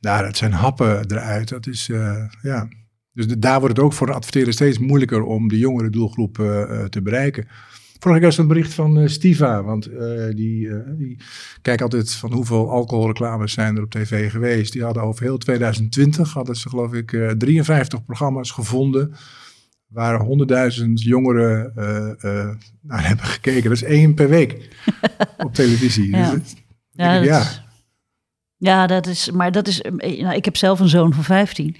Nou, 0.00 0.24
dat 0.24 0.36
zijn 0.36 0.52
happen 0.52 1.10
eruit. 1.10 1.48
Dat 1.48 1.66
is, 1.66 1.88
eh, 1.88 2.24
ja. 2.42 2.68
Dus 3.12 3.26
de- 3.26 3.38
daar 3.38 3.60
wordt 3.60 3.76
het 3.76 3.84
ook 3.86 3.92
voor 3.92 4.08
een 4.08 4.14
adverteerder 4.14 4.52
steeds 4.52 4.78
moeilijker 4.78 5.22
om 5.22 5.48
de 5.48 5.58
jongere 5.58 5.90
doelgroep 5.90 6.38
eh, 6.38 6.62
eh, 6.62 6.84
te 6.84 7.02
bereiken. 7.02 7.46
Vorige 7.98 8.20
keer 8.20 8.28
was 8.28 8.38
een 8.38 8.48
bericht 8.48 8.74
van 8.74 8.98
eh, 8.98 9.08
Stiva, 9.08 9.62
want 9.62 9.86
eh, 9.86 9.98
die, 10.34 10.68
eh, 10.70 10.76
die 10.98 11.20
kijkt 11.62 11.82
altijd 11.82 12.12
van 12.14 12.32
hoeveel 12.32 12.70
alcoholreclames 12.70 13.52
zijn 13.52 13.76
er 13.76 13.82
op 13.82 13.90
tv 13.90 14.30
geweest. 14.30 14.72
Die 14.72 14.82
hadden 14.84 15.02
over 15.02 15.22
heel 15.22 15.38
2020, 15.38 16.32
hadden 16.32 16.56
ze 16.56 16.68
geloof 16.68 16.92
ik 16.92 17.12
eh, 17.12 17.28
53 17.30 18.04
programma's 18.04 18.50
gevonden 18.50 19.14
waar 19.96 20.20
100.000 20.20 20.84
jongeren 20.92 21.72
eh, 21.76 22.40
eh, 22.40 22.48
naar 22.82 23.06
hebben 23.06 23.24
gekeken. 23.26 23.62
Dat 23.62 23.72
is 23.72 23.82
één 23.82 24.14
per 24.14 24.28
week 24.28 24.68
op 25.44 25.54
televisie. 25.54 26.16
Ja. 26.16 26.30
Dus 26.30 26.54
Ja, 26.90 27.14
dat 27.18 27.24
ja. 27.24 27.40
is- 27.40 27.64
ja, 28.58 28.86
dat 28.86 29.06
is, 29.06 29.30
maar 29.30 29.52
dat 29.52 29.68
is, 29.68 29.82
eh, 29.82 30.22
nou, 30.22 30.34
ik 30.36 30.44
heb 30.44 30.56
zelf 30.56 30.80
een 30.80 30.88
zoon 30.88 31.12
van 31.12 31.24
15, 31.24 31.76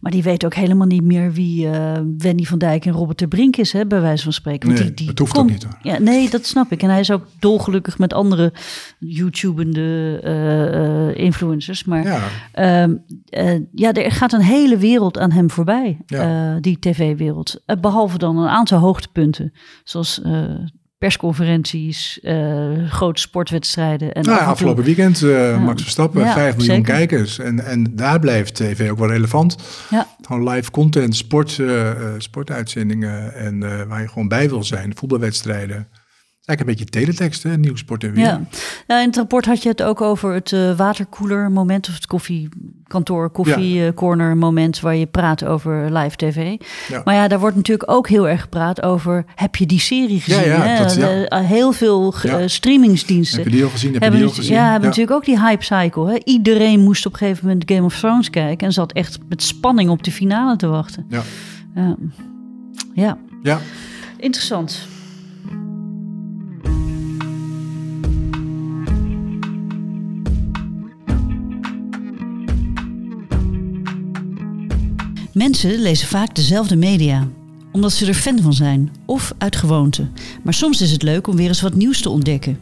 maar 0.00 0.12
die 0.12 0.22
weet 0.22 0.44
ook 0.44 0.54
helemaal 0.54 0.86
niet 0.86 1.02
meer 1.02 1.32
wie 1.32 1.68
eh 1.70 2.00
Wendy 2.18 2.44
van 2.44 2.58
Dijk 2.58 2.84
en 2.86 2.92
Robert 2.92 3.18
de 3.18 3.28
Brink 3.28 3.56
is, 3.56 3.72
hè, 3.72 3.86
bij 3.86 4.00
wijze 4.00 4.22
van 4.22 4.32
spreken. 4.32 4.68
Want 4.68 4.80
Nee, 4.80 4.88
die, 4.88 4.96
die 4.96 5.06
dat 5.06 5.18
hoeft 5.18 5.32
kon- 5.32 5.42
ook 5.42 5.50
niet, 5.50 5.62
hoor. 5.62 5.78
Ja, 5.82 5.98
nee, 5.98 6.30
dat 6.30 6.46
snap 6.46 6.72
ik. 6.72 6.82
En 6.82 6.90
hij 6.90 7.00
is 7.00 7.10
ook 7.10 7.26
dolgelukkig 7.38 7.98
met 7.98 8.12
andere 8.12 8.52
YouTubende 8.98 10.18
eh, 10.22 11.08
eh, 11.08 11.16
influencers. 11.16 11.84
Maar 11.84 12.02
Ja, 12.02 12.20
Ehm, 12.52 12.94
eh, 13.28 13.60
ja, 13.74 13.92
er 13.92 14.12
gaat 14.12 14.32
een 14.32 14.40
hele 14.42 14.76
wereld 14.76 15.18
aan 15.18 15.30
hem 15.32 15.50
voorbij, 15.50 15.98
Ja. 16.06 16.52
eh, 16.54 16.60
die 16.60 16.78
tv-wereld. 16.78 17.62
Eh, 17.66 17.76
behalve 17.80 18.18
dan 18.18 18.38
een 18.38 18.48
aantal 18.48 18.78
hoogtepunten, 18.78 19.52
zoals 19.84 20.22
eh, 20.22 20.42
persconferenties, 21.00 22.20
eh, 22.22 22.88
grote 22.88 23.20
sportwedstrijden. 23.20 24.12
En 24.12 24.22
Nou, 24.22 24.32
af 24.34 24.38
en 24.40 24.44
toe- 24.44 24.52
afgelopen 24.52 24.84
weekend 24.84 25.22
eh, 25.22 25.64
Max 25.64 25.82
Verstappen, 25.82 26.22
Ja, 26.24 26.32
5 26.32 26.56
miljoen 26.56 26.74
zeker. 26.74 26.94
kijkers. 26.94 27.38
En, 27.38 27.64
en 27.64 27.86
daar 27.96 28.18
blijft 28.20 28.54
tv 28.54 28.90
ook 28.90 28.98
wel 28.98 29.08
relevant. 29.08 29.56
Ja, 29.90 30.06
Gewoon 30.22 30.48
live 30.48 30.70
content, 30.70 31.16
sport, 31.16 31.58
eh, 31.58 31.90
sportuitzendingen 32.18 33.34
en 33.34 33.88
waar 33.88 34.00
je 34.02 34.08
gewoon 34.08 34.28
bij 34.28 34.48
wil 34.48 34.64
zijn. 34.64 34.92
Voetbalwedstrijden. 34.96 35.88
Een 36.58 36.66
beetje 36.66 36.84
teletext, 36.84 37.42
hè? 37.42 37.54
Sport 37.74 38.04
en 38.04 38.12
weer. 38.12 38.24
ja. 38.24 38.40
Nou, 38.86 39.00
in 39.00 39.06
het 39.06 39.16
rapport 39.16 39.46
had 39.46 39.62
je 39.62 39.68
het 39.68 39.82
ook 39.82 40.00
over 40.00 40.34
het 40.34 40.52
eh, 40.52 40.76
waterkoeler 40.76 41.50
moment 41.50 41.88
of 41.88 41.94
het 41.94 42.06
koffiekantoor, 42.06 43.30
koffiecorner 43.30 44.36
moment 44.36 44.80
waar 44.80 44.96
je 44.96 45.06
praat 45.06 45.44
over 45.44 45.92
live 45.98 46.16
tv. 46.16 46.56
Ja. 46.88 47.00
Maar 47.04 47.14
ja, 47.14 47.28
daar 47.28 47.38
wordt 47.40 47.56
natuurlijk 47.56 47.90
ook 47.90 48.08
heel 48.08 48.28
erg 48.28 48.40
gepraat 48.40 48.82
over, 48.82 49.24
heb 49.34 49.56
je 49.56 49.66
die 49.66 49.80
serie 49.80 50.20
gezien? 50.20 50.44
Ja, 50.44 50.46
ja, 50.54 50.62
hè? 50.62 50.82
dat- 50.82 50.94
ja. 50.94 51.24
Eh, 51.24 51.40
heel 51.46 51.72
veel 51.72 52.14
Ja. 52.22 52.38
eh, 52.38 52.46
streamingsdiensten. 52.46 53.38
Heb 53.38 53.46
je 53.48 53.54
die 53.54 53.64
al 53.64 53.70
gezien? 53.70 53.92
Heb 53.92 54.02
hebben 54.02 54.20
die 54.20 54.28
al 54.28 54.34
gezien? 54.34 54.54
Ja, 54.54 54.70
hebben 54.70 54.88
natuurlijk 54.88 55.16
ook 55.16 55.24
die 55.24 55.40
hype 55.40 55.64
cycle. 55.64 56.10
Hè? 56.10 56.18
Iedereen 56.24 56.80
moest 56.80 57.06
op 57.06 57.12
een 57.12 57.18
gegeven 57.18 57.46
moment 57.46 57.70
Game 57.70 57.82
of 57.84 57.98
Thrones 57.98 58.30
kijken 58.30 58.66
en 58.66 58.72
zat 58.72 58.92
echt 58.92 59.18
met 59.28 59.42
spanning 59.42 59.90
op 59.90 60.02
de 60.02 60.12
finale 60.12 60.56
te 60.56 60.66
wachten. 60.66 61.06
Ja. 61.08 61.22
Ja, 61.74 61.96
ja. 62.94 63.18
ja. 63.42 63.58
interessant. 64.18 64.86
Mensen 75.32 75.80
lezen 75.80 76.08
vaak 76.08 76.34
dezelfde 76.34 76.76
media, 76.76 77.28
omdat 77.72 77.92
ze 77.92 78.06
er 78.06 78.14
fan 78.14 78.40
van 78.40 78.52
zijn 78.52 78.92
of 79.06 79.32
uit 79.38 79.56
gewoonte. 79.56 80.08
Maar 80.42 80.54
soms 80.54 80.80
is 80.80 80.92
het 80.92 81.02
leuk 81.02 81.26
om 81.26 81.36
weer 81.36 81.48
eens 81.48 81.60
wat 81.60 81.74
nieuws 81.74 82.00
te 82.00 82.10
ontdekken. 82.10 82.58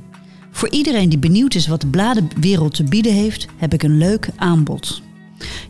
Voor 0.51 0.71
iedereen 0.71 1.09
die 1.09 1.19
benieuwd 1.19 1.55
is 1.55 1.67
wat 1.67 1.81
de 1.81 1.87
bladenwereld 1.87 2.75
te 2.75 2.85
bieden 2.85 3.13
heeft, 3.13 3.47
heb 3.57 3.73
ik 3.73 3.83
een 3.83 3.99
leuk 3.99 4.29
aanbod. 4.37 5.03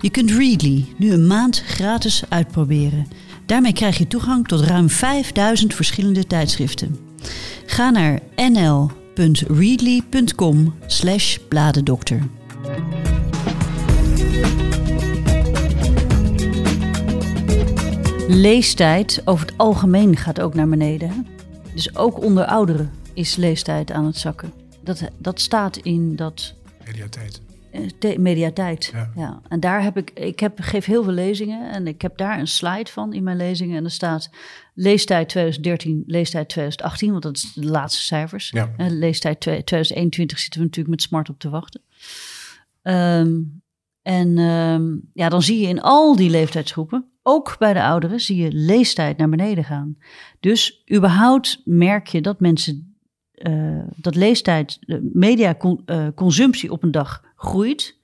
Je 0.00 0.10
kunt 0.10 0.30
Readly 0.30 0.84
nu 0.96 1.12
een 1.12 1.26
maand 1.26 1.62
gratis 1.66 2.22
uitproberen. 2.28 3.06
Daarmee 3.46 3.72
krijg 3.72 3.98
je 3.98 4.06
toegang 4.06 4.48
tot 4.48 4.60
ruim 4.60 4.90
5000 4.90 5.74
verschillende 5.74 6.26
tijdschriften. 6.26 6.98
Ga 7.66 7.90
naar 7.90 8.20
nl.readly.com 8.36 10.74
Leestijd 18.30 19.22
over 19.24 19.46
het 19.46 19.58
algemeen 19.58 20.16
gaat 20.16 20.40
ook 20.40 20.54
naar 20.54 20.68
beneden. 20.68 21.08
hè? 21.08 21.14
Dus 21.74 21.96
ook 21.96 22.22
onder 22.22 22.44
ouderen 22.44 22.90
is 23.14 23.36
leestijd 23.36 23.90
aan 23.90 24.04
het 24.06 24.16
zakken. 24.16 24.52
Dat, 24.82 25.02
dat 25.18 25.40
staat 25.40 25.76
in 25.76 26.16
dat 26.16 26.54
Mediatijd. 26.86 27.40
eh, 28.00 28.16
mediatijd. 28.18 28.90
Ja. 28.94 29.10
Ja. 29.16 29.40
En 29.48 29.60
daar 29.60 29.82
heb 29.82 29.96
ik, 29.96 30.10
ik 30.10 30.40
heb, 30.40 30.58
geef 30.60 30.84
heel 30.84 31.04
veel 31.04 31.12
lezingen 31.12 31.70
en 31.72 31.86
ik 31.86 32.02
heb 32.02 32.16
daar 32.16 32.38
een 32.38 32.46
slide 32.48 32.90
van 32.90 33.12
in 33.12 33.22
mijn 33.22 33.36
lezingen. 33.36 33.76
En 33.76 33.84
er 33.84 33.90
staat 33.90 34.30
leestijd 34.74 35.28
2013, 35.28 36.02
leestijd 36.06 36.48
2018, 36.48 37.10
want 37.10 37.22
dat 37.22 37.36
is 37.36 37.52
de 37.54 37.64
laatste 37.64 38.02
cijfers. 38.04 38.50
Ja. 38.50 38.72
En 38.76 38.98
leestijd 38.98 39.40
twee- 39.40 39.64
2021 39.64 40.38
zitten 40.38 40.60
we 40.60 40.66
natuurlijk 40.66 40.94
met 40.96 41.02
smart 41.04 41.28
op 41.28 41.38
te 41.38 41.48
wachten. 41.48 41.80
Ehm, 42.82 43.36
en 44.02 44.38
ehm, 44.38 44.84
ja, 45.12 45.28
dan 45.28 45.42
zie 45.42 45.60
je 45.60 45.68
in 45.68 45.80
al 45.80 46.16
die 46.16 46.30
leeftijdsgroepen, 46.30 47.04
ook 47.28 47.56
bij 47.58 47.72
de 47.72 47.82
ouderen, 47.82 48.20
zie 48.20 48.36
je 48.36 48.52
leestijd 48.52 49.16
naar 49.16 49.28
beneden 49.28 49.64
gaan. 49.64 49.96
Dus 50.40 50.84
überhaupt 50.94 51.62
merk 51.64 52.06
je 52.06 52.20
dat 52.20 52.40
mensen 52.40 52.96
eh, 53.32 53.78
dat 53.96 54.14
leestijd, 54.14 54.78
de 54.80 55.10
mediaconsumptie 55.12 56.72
op 56.72 56.82
een 56.82 56.90
dag 56.90 57.24
groeit. 57.36 57.96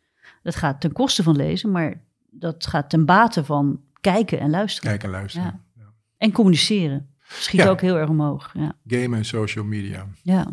Dat 0.43 0.55
gaat 0.57 0.81
ten 0.81 0.93
koste 0.93 1.23
van 1.23 1.37
lezen, 1.37 1.71
maar 1.71 2.01
dat 2.31 2.67
gaat 2.67 2.91
ten 2.91 3.05
bate 3.05 3.45
van 3.45 3.81
kijken 4.01 4.41
en 4.41 4.51
luisteren. 4.51 4.91
Kijk 4.91 5.03
en 5.03 5.11
luisteren. 5.11 5.61
Ja. 5.77 5.85
En 6.19 6.33
communiceren. 6.33 7.09
Schiet 7.29 7.61
Ja. 7.61 7.69
ook 7.69 7.81
heel 7.81 7.97
erg 7.97 8.09
omhoog. 8.09 8.51
Ja. 8.55 8.73
Gamen 8.87 9.19
en 9.19 9.25
social 9.25 9.65
media. 9.65 10.07
Ja. 10.23 10.47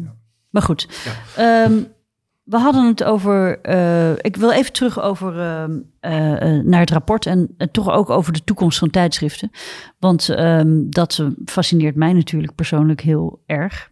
Maar 0.50 0.62
goed, 0.62 0.88
Ehm, 1.36 1.84
we 2.52 2.58
hadden 2.58 2.86
het 2.86 3.04
over. 3.04 3.62
eh, 3.62 4.12
ik 4.12 4.36
wil 4.36 4.52
even 4.52 4.74
terug 4.74 5.02
over 5.02 5.40
ehm, 5.40 5.80
eh, 6.00 6.58
eh, 6.58 6.66
naar 6.66 6.80
het 6.80 6.92
rapport 6.92 7.26
en 7.26 7.56
toch 7.72 7.90
ook 7.90 8.10
over 8.10 8.34
de 8.34 8.44
toekomst 8.44 8.80
van 8.80 8.90
tijdschriften. 8.90 9.52
Want 10.00 10.30
ehm, 10.30 10.90
dat 10.90 11.26
fascineert 11.46 11.96
mij 11.96 12.14
natuurlijk 12.14 12.56
persoonlijk 12.56 13.02
heel 13.02 13.44
erg. 13.46 13.88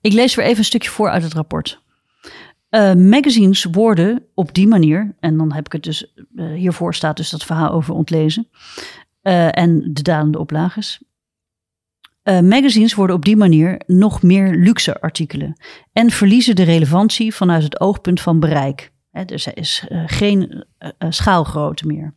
Ik 0.00 0.12
lees 0.12 0.34
weer 0.34 0.44
even 0.44 0.58
een 0.58 0.64
stukje 0.64 0.90
voor 0.90 1.08
uit 1.08 1.22
het 1.22 1.32
rapport. 1.32 1.84
Magazines 2.96 3.64
worden 3.64 4.22
op 4.34 4.54
die 4.54 4.68
manier, 4.68 5.16
en 5.20 5.36
dan 5.36 5.52
heb 5.52 5.66
ik 5.66 5.72
het 5.72 5.82
dus, 5.82 6.14
hiervoor 6.54 6.94
staat 6.94 7.16
dus 7.16 7.30
dat 7.30 7.44
verhaal 7.44 7.70
over 7.70 7.94
ontlezen, 7.94 8.48
en 9.22 9.92
de 9.92 10.02
dalende 10.02 10.38
oplages. 10.38 11.00
Eh, 12.26 12.40
magazines 12.40 12.94
worden 12.94 13.16
op 13.16 13.24
die 13.24 13.36
manier 13.36 13.80
nog 13.86 14.22
meer 14.22 14.54
luxe 14.54 15.00
artikelen 15.00 15.56
en 15.92 16.10
verliezen 16.10 16.56
de 16.56 16.62
relevantie 16.62 17.34
vanuit 17.34 17.62
het 17.62 17.80
oogpunt 17.80 18.20
van 18.20 18.40
bereik. 18.40 18.92
Dus 19.26 19.46
er 19.46 19.56
is 19.56 19.84
eh, 19.88 20.02
geen 20.06 20.64
eh, 20.78 20.90
schaalgrootte 21.08 21.86
meer. 21.86 22.14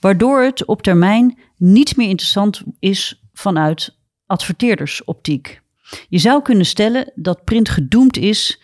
Waardoor 0.00 0.42
het 0.42 0.64
op 0.64 0.82
termijn 0.82 1.38
niet 1.56 1.96
meer 1.96 2.08
interessant 2.08 2.62
is 2.78 3.22
vanuit 3.32 3.98
adverteerdersoptiek. 4.26 5.60
Je 6.08 6.18
zou 6.18 6.42
kunnen 6.42 6.66
stellen 6.66 7.12
dat 7.14 7.44
print 7.44 7.68
gedoemd 7.68 8.16
is 8.16 8.62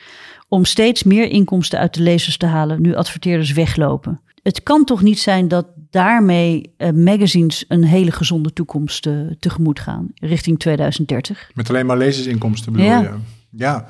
om 0.49 0.65
steeds 0.65 1.03
meer 1.03 1.29
inkomsten 1.29 1.79
uit 1.79 1.95
de 1.95 2.03
lezers 2.03 2.37
te 2.37 2.47
halen 2.47 2.83
nu 2.83 2.95
adverteerders 2.95 3.53
weglopen. 3.53 4.21
Het 4.49 4.63
kan 4.63 4.85
toch 4.85 5.03
niet 5.03 5.19
zijn 5.19 5.49
dat 5.49 5.67
daarmee 5.91 6.75
eh, 6.77 6.91
magazines 6.91 7.65
een 7.69 7.85
hele 7.85 8.11
gezonde 8.11 8.53
toekomst 8.53 9.07
eh, 9.07 9.15
tegemoet 9.39 9.81
gaan 9.81 10.09
richting 10.15 10.59
2030? 10.59 11.51
Met 11.55 11.69
alleen 11.69 11.87
maar 11.87 11.97
lezersinkomsten 11.97 12.73
bedoel 12.73 12.87
Ja. 12.89 13.01
je? 13.01 13.11
Ja. 13.51 13.89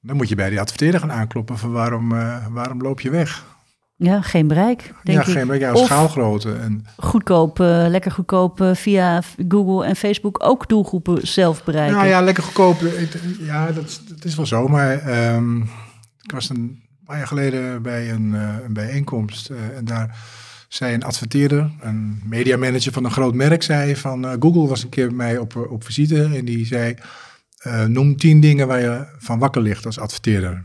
Dan 0.00 0.16
moet 0.16 0.28
je 0.28 0.34
bij 0.34 0.50
die 0.50 0.60
adverteerder 0.60 1.00
gaan 1.00 1.12
aankloppen 1.12 1.58
van 1.58 1.72
waarom, 1.72 2.12
eh, 2.12 2.46
waarom 2.50 2.82
loop 2.82 3.00
je 3.00 3.10
weg? 3.10 3.44
Ja, 3.96 4.20
geen 4.20 4.46
bereik, 4.48 4.94
denk 5.02 5.18
ja, 5.24 5.32
ik. 5.32 5.38
geen 5.48 5.58
ja, 5.58 5.72
Of 5.72 5.86
schaalgrootte. 5.86 6.52
En, 6.52 6.84
goedkoop, 6.96 7.58
lekker 7.88 8.10
goedkoop 8.10 8.70
via 8.72 9.22
Google 9.48 9.86
en 9.86 9.96
Facebook 9.96 10.44
ook 10.44 10.68
doelgroepen 10.68 11.26
zelf 11.26 11.64
bereiken. 11.64 11.96
nou 11.96 12.08
ja, 12.08 12.20
lekker 12.20 12.42
goedkoop. 12.42 12.80
Ik- 12.80 13.20
Ja, 13.40 13.72
dat, 13.72 13.84
is- 13.84 14.00
dat 14.08 14.24
is 14.24 14.34
wel 14.34 14.46
zo. 14.46 14.68
Maar 14.68 14.98
ehm, 14.98 15.60
ik 16.22 16.32
was 16.32 16.48
een 16.48 16.82
paar 17.08 17.18
jaar 17.18 17.26
geleden 17.26 17.82
bij 17.82 18.10
een, 18.10 18.34
eh, 18.34 18.54
een 18.64 18.72
bijeenkomst. 18.72 19.50
eh, 19.50 19.76
en 19.76 19.84
daar 19.84 20.16
zei 20.68 20.94
een 20.94 21.02
adverteerder, 21.02 21.70
een 21.80 22.22
mediamanager 22.24 22.92
van 22.92 23.04
een 23.04 23.10
groot 23.10 23.34
merk, 23.34 23.62
zei 23.62 23.96
van 23.96 24.26
eh, 24.26 24.32
Google 24.40 24.66
was 24.66 24.82
een 24.82 24.88
keer 24.88 25.06
bij 25.06 25.16
mij 25.16 25.38
op, 25.38 25.56
op 25.56 25.84
visite. 25.84 26.24
En 26.24 26.44
die 26.44 26.66
zei, 26.66 26.94
noem 27.86 28.16
tien 28.16 28.40
dingen 28.40 28.66
waar 28.66 28.80
je 28.80 29.06
van 29.18 29.38
wakker 29.38 29.62
ligt 29.62 29.86
als 29.86 29.98
adverteerder. 29.98 30.64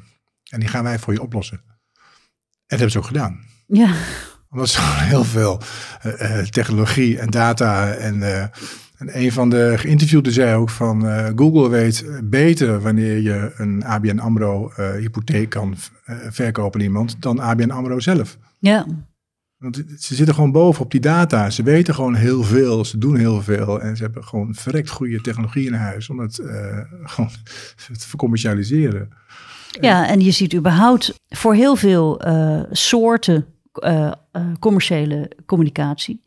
En 0.49 0.59
die 0.59 0.69
gaan 0.69 0.83
wij 0.83 0.99
voor 0.99 1.13
je 1.13 1.21
oplossen. 1.21 1.57
En 1.57 1.71
dat 2.67 2.79
hebben 2.79 2.91
ze 2.91 2.97
ook 2.97 3.05
gedaan. 3.05 3.39
Ja, 3.67 3.93
Omdat 4.49 4.69
ze 4.69 4.81
heel 5.13 5.23
veel 5.23 5.61
technologie 6.49 7.19
en 7.19 7.29
data 7.29 7.91
en, 7.91 8.21
en 9.03 9.21
een 9.21 9.31
van 9.31 9.49
de 9.49 9.73
geïnterviewden 9.77 10.33
zei 10.33 10.55
ook 10.55 10.69
van 10.69 11.07
eh, 11.07 11.29
Google 11.35 11.69
weet 11.69 12.05
beter 12.23 12.81
wanneer 12.81 13.21
je 13.21 13.51
een 13.57 13.83
ABN 13.85 14.19
AMRO 14.19 14.71
eh, 14.75 14.91
hypotheek 14.91 15.49
kan 15.49 15.75
eh, 16.05 16.15
verkopen 16.29 16.79
aan 16.79 16.85
iemand 16.85 17.15
dan 17.21 17.39
ABN 17.39 17.69
AMRO 17.69 17.99
zelf. 17.99 18.37
ja, 18.59 18.85
Want 19.57 19.83
ze 19.97 20.15
zitten 20.15 20.35
gewoon 20.35 20.51
boven 20.51 20.83
op 20.83 20.91
die 20.91 20.99
data. 20.99 21.49
Ze 21.49 21.63
weten 21.63 21.93
gewoon 21.93 22.15
heel 22.15 22.43
veel, 22.43 22.85
ze 22.85 22.97
doen 22.97 23.15
heel 23.15 23.41
veel 23.41 23.81
en 23.81 23.97
ze 23.97 24.03
hebben 24.03 24.23
gewoon 24.23 24.55
verrekt 24.55 24.89
goede 24.89 25.21
technologie 25.21 25.65
in 25.65 25.73
huis 25.73 26.09
om 26.09 26.19
het 26.19 26.35
gewoon 27.13 27.31
te 27.75 28.07
vercommercialiseren. 28.07 29.09
ja, 29.81 30.07
en 30.07 30.19
je 30.19 30.31
ziet 30.31 30.55
überhaupt 30.55 31.19
voor 31.29 31.53
heel 31.53 31.75
veel 31.75 32.21
soorten 32.71 33.45
commerciële 34.59 35.31
communicatie, 35.45 36.21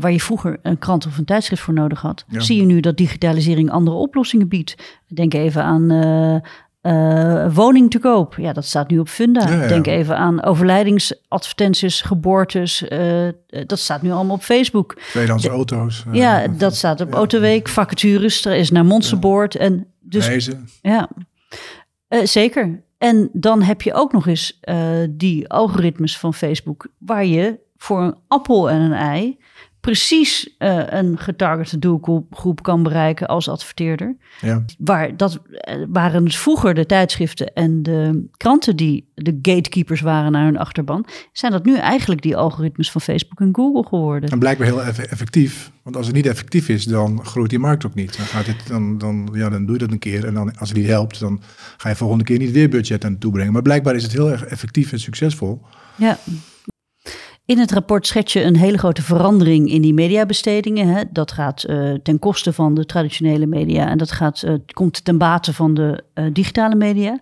waar 0.00 0.12
je 0.12 0.20
vroeger 0.20 0.58
een 0.62 0.78
krant 0.78 1.06
of 1.06 1.18
een 1.18 1.24
tijdschrift 1.24 1.62
voor 1.62 1.74
nodig 1.74 2.00
had, 2.00 2.24
Ja. 2.28 2.40
zie 2.40 2.56
je 2.56 2.66
nu 2.66 2.80
dat 2.80 2.96
digitalisering 2.96 3.70
andere 3.70 3.96
oplossingen 3.96 4.48
biedt. 4.48 4.74
Denk 5.08 5.34
even 5.34 5.62
aan 5.62 5.90
eh, 5.90 6.34
eh, 6.80 7.54
woning 7.54 7.90
te 7.90 7.98
koop. 7.98 8.34
Ja, 8.36 8.52
dat 8.52 8.64
staat 8.64 8.90
nu 8.90 8.98
op 8.98 9.08
Funda. 9.08 9.48
Ja, 9.48 9.62
ja. 9.62 9.68
Denk 9.68 9.86
even 9.86 10.16
aan 10.16 10.42
overlijdingsadvertenties, 10.42 12.00
geboortes. 12.02 12.88
eh, 12.88 13.26
eh, 13.28 13.32
dat 13.66 13.78
staat 13.78 14.02
nu 14.02 14.10
allemaal 14.10 14.36
op 14.36 14.42
Facebook. 14.42 14.94
Tweedehands 15.10 15.46
auto's. 15.46 16.04
eh, 16.06 16.14
Ja, 16.14 16.46
dat 16.48 16.76
staat 16.76 17.00
op 17.00 17.12
Autoweek, 17.12 17.68
vacatures, 17.68 18.44
er 18.44 18.54
is 18.56 18.70
naar 18.70 18.84
Monsterboard. 18.84 19.54
En 19.56 19.86
dus 20.00 20.26
reizen. 20.26 20.68
ja, 20.82 21.08
Eh, 22.08 22.24
zeker. 22.24 22.82
En 22.98 23.28
dan 23.32 23.62
heb 23.62 23.82
je 23.82 23.94
ook 23.94 24.12
nog 24.12 24.26
eens 24.26 24.58
eh, 24.60 24.76
die 25.10 25.48
algoritmes 25.48 26.18
van 26.18 26.34
Facebook, 26.34 26.86
waar 26.98 27.24
je 27.26 27.58
voor 27.76 28.02
een 28.02 28.14
appel 28.28 28.70
en 28.70 28.80
een 28.80 28.92
ei 28.92 29.38
precies 29.84 30.54
eh, 30.58 30.82
een 30.86 31.18
getargete 31.18 31.78
doelgroep 31.78 32.62
kan 32.62 32.82
bereiken 32.82 33.26
als 33.26 33.48
adverteerder. 33.48 34.16
Ja. 34.40 34.64
Waar, 34.78 35.16
dat 35.16 35.40
eh, 35.50 35.76
waren 35.88 36.24
dus 36.24 36.38
vroeger 36.38 36.74
de 36.74 36.86
tijdschriften 36.86 37.54
en 37.54 37.82
de 37.82 38.26
kranten 38.36 38.76
die 38.76 39.08
de 39.14 39.38
gatekeepers 39.42 40.00
waren 40.00 40.32
naar 40.32 40.44
hun 40.44 40.58
achterban. 40.58 41.06
Zijn 41.32 41.52
dat 41.52 41.64
nu 41.64 41.76
eigenlijk 41.76 42.22
die 42.22 42.36
algoritmes 42.36 42.90
van 42.90 43.00
Facebook 43.00 43.40
en 43.40 43.48
Google 43.52 43.84
geworden? 43.88 44.30
En 44.30 44.38
blijkbaar 44.38 44.66
heel 44.66 44.82
eff- 44.82 44.98
effectief. 44.98 45.70
Want 45.82 45.96
als 45.96 46.06
het 46.06 46.14
niet 46.14 46.26
effectief 46.26 46.68
is, 46.68 46.84
dan 46.84 47.24
groeit 47.24 47.50
die 47.50 47.58
markt 47.58 47.86
ook 47.86 47.94
niet. 47.94 48.16
Dan, 48.16 48.26
gaat 48.26 48.46
het, 48.46 48.66
dan, 48.66 48.98
dan, 48.98 49.28
ja, 49.32 49.48
dan 49.48 49.64
doe 49.64 49.72
je 49.72 49.80
dat 49.80 49.90
een 49.90 49.98
keer. 49.98 50.26
En 50.26 50.34
dan, 50.34 50.58
als 50.58 50.68
het 50.68 50.78
niet 50.78 50.86
helpt, 50.86 51.20
dan 51.20 51.40
ga 51.76 51.88
je 51.88 51.96
volgende 51.96 52.24
keer 52.24 52.38
niet 52.38 52.52
weer 52.52 52.68
budget 52.68 53.04
aan 53.04 53.18
toebrengen. 53.18 53.52
Maar 53.52 53.62
blijkbaar 53.62 53.94
is 53.94 54.02
het 54.02 54.12
heel 54.12 54.30
erg 54.30 54.44
effectief 54.44 54.92
en 54.92 55.00
succesvol. 55.00 55.62
Ja. 55.96 56.18
In 57.46 57.58
het 57.58 57.72
rapport 57.72 58.06
schets 58.06 58.32
je 58.32 58.42
een 58.42 58.56
hele 58.56 58.78
grote 58.78 59.02
verandering 59.02 59.70
in 59.70 59.82
die 59.82 59.94
mediabestedingen. 59.94 60.88
Hè. 60.88 61.02
Dat 61.10 61.32
gaat 61.32 61.62
eh, 61.62 61.92
ten 62.02 62.18
koste 62.18 62.52
van 62.52 62.74
de 62.74 62.86
traditionele 62.86 63.46
media 63.46 63.88
en 63.88 63.98
dat 63.98 64.12
gaat, 64.12 64.42
eh, 64.42 64.54
komt 64.72 65.04
ten 65.04 65.18
bate 65.18 65.52
van 65.52 65.74
de 65.74 66.04
eh, 66.14 66.24
digitale 66.32 66.74
media. 66.74 67.18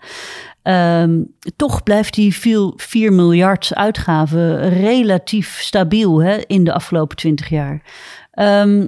Ehm, 0.63 1.23
toch 1.57 1.83
blijft 1.83 2.15
die 2.15 2.35
veel 2.35 2.73
4 2.77 3.13
miljard 3.13 3.75
uitgaven 3.75 4.69
relatief 4.69 5.61
stabiel 5.61 6.23
hè, 6.23 6.37
in 6.47 6.65
de 6.65 6.73
afgelopen 6.73 7.17
20 7.17 7.49
jaar. 7.49 7.83
Ehm, 8.31 8.87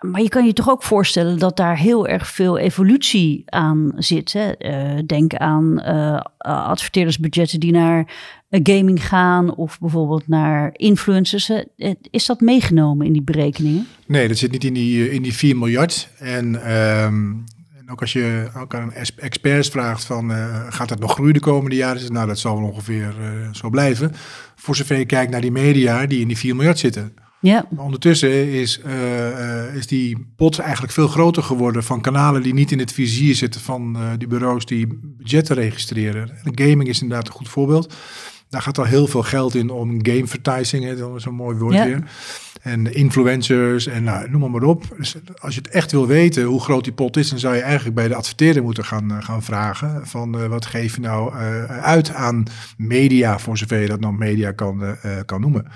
maar 0.00 0.20
je 0.20 0.28
kan 0.28 0.46
je 0.46 0.52
toch 0.52 0.70
ook 0.70 0.82
voorstellen 0.82 1.38
dat 1.38 1.56
daar 1.56 1.76
heel 1.76 2.06
erg 2.06 2.26
veel 2.26 2.58
evolutie 2.58 3.42
aan 3.46 3.92
zit. 3.96 4.32
Hè? 4.32 4.52
Denk 5.06 5.34
aan 5.34 5.80
eh, 5.80 6.20
adverteerdersbudgetten 6.38 7.60
die 7.60 7.72
naar 7.72 8.12
gaming 8.62 9.06
gaan 9.06 9.54
of 9.54 9.78
bijvoorbeeld 9.78 10.28
naar 10.28 10.70
influencers. 10.72 11.50
Eh, 11.50 11.90
Is 12.10 12.26
dat 12.26 12.40
meegenomen 12.40 13.06
in 13.06 13.12
die 13.12 13.22
berekeningen? 13.22 13.86
Nee, 14.06 14.28
dat 14.28 14.36
zit 14.36 14.50
niet 14.50 14.64
in 14.64 14.74
die, 14.74 15.10
in 15.10 15.22
die 15.22 15.34
4 15.34 15.56
miljard. 15.56 16.08
En, 16.18 16.62
ehm, 16.62 17.32
en 17.78 17.90
ook 17.90 18.00
als 18.00 18.12
je 18.12 18.50
ook 18.56 18.74
aan 18.74 18.92
experts 19.16 19.68
vraagt 19.68 20.04
van 20.04 20.32
eh, 20.32 20.66
gaat 20.68 20.90
het 20.90 21.00
nog 21.00 21.12
groeien 21.12 21.34
de 21.34 21.40
komende 21.40 21.76
jaren? 21.76 22.02
Is 22.02 22.10
nou, 22.10 22.26
dat 22.26 22.38
zal 22.38 22.60
wel 22.60 22.68
ongeveer 22.68 23.14
eh, 23.20 23.52
zo 23.52 23.70
blijven. 23.70 24.12
Voor 24.56 24.76
zover 24.76 24.98
je 24.98 25.06
kijkt 25.06 25.30
naar 25.30 25.40
die 25.40 25.52
media 25.52 26.06
die 26.06 26.20
in 26.20 26.28
die 26.28 26.38
4 26.38 26.56
miljard 26.56 26.78
zitten. 26.78 27.14
Ja, 27.44 27.66
Maar 27.70 27.84
ondertussen 27.84 28.52
is, 28.52 28.80
eh, 28.80 29.66
eh, 29.66 29.74
is 29.74 29.86
die 29.86 30.26
pot 30.36 30.58
eigenlijk 30.58 30.92
veel 30.92 31.08
groter 31.08 31.42
geworden 31.42 31.84
van 31.84 32.00
kanalen 32.00 32.42
die 32.42 32.54
niet 32.54 32.72
in 32.72 32.78
het 32.78 32.92
vizier 32.92 33.34
zitten 33.34 33.60
van 33.60 33.96
eh, 33.96 34.10
die 34.18 34.28
bureaus 34.28 34.66
die 34.66 34.86
budgetten 35.02 35.56
registreren. 35.56 36.30
En 36.44 36.52
gaming 36.54 36.88
is 36.88 37.02
inderdaad 37.02 37.26
een 37.26 37.34
goed 37.34 37.48
voorbeeld. 37.48 37.94
Daar 38.48 38.62
gaat 38.62 38.78
al 38.78 38.84
heel 38.84 39.06
veel 39.06 39.22
geld 39.22 39.54
in 39.54 39.70
om 39.70 40.04
gamevertising, 40.06 40.98
dat 40.98 41.16
is 41.16 41.24
een 41.24 41.34
mooi 41.34 41.56
woord 41.58 41.74
Ja. 41.74 41.84
weer. 41.84 42.02
En 42.62 42.94
influencers 42.94 43.86
en 43.86 44.04
nou, 44.04 44.30
noem 44.30 44.40
maar, 44.40 44.50
maar 44.50 44.62
op. 44.62 44.84
Dus 44.98 45.14
als 45.40 45.54
je 45.54 45.60
het 45.60 45.70
echt 45.70 45.92
wil 45.92 46.06
weten 46.06 46.44
hoe 46.44 46.60
groot 46.60 46.84
die 46.84 46.92
pot 46.92 47.16
is, 47.16 47.28
dan 47.30 47.38
zou 47.38 47.54
je 47.54 47.60
eigenlijk 47.60 47.94
bij 47.94 48.08
de 48.08 48.14
adverteerder 48.14 48.62
moeten 48.62 48.84
gaan, 48.84 49.10
eh, 49.10 49.22
gaan 49.22 49.42
vragen. 49.42 50.06
Van 50.06 50.38
eh, 50.38 50.46
wat 50.46 50.66
geef 50.66 50.94
je 50.94 51.00
nou 51.00 51.34
eh, 51.34 51.64
uit 51.82 52.12
aan 52.14 52.44
media, 52.76 53.38
voor 53.38 53.58
zover 53.58 53.80
je 53.80 53.86
dat 53.88 54.00
nou 54.00 54.14
media 54.14 54.52
kan, 54.52 54.82
eh, 54.82 55.18
eh, 55.18 55.24
kan 55.24 55.40
noemen. 55.40 55.66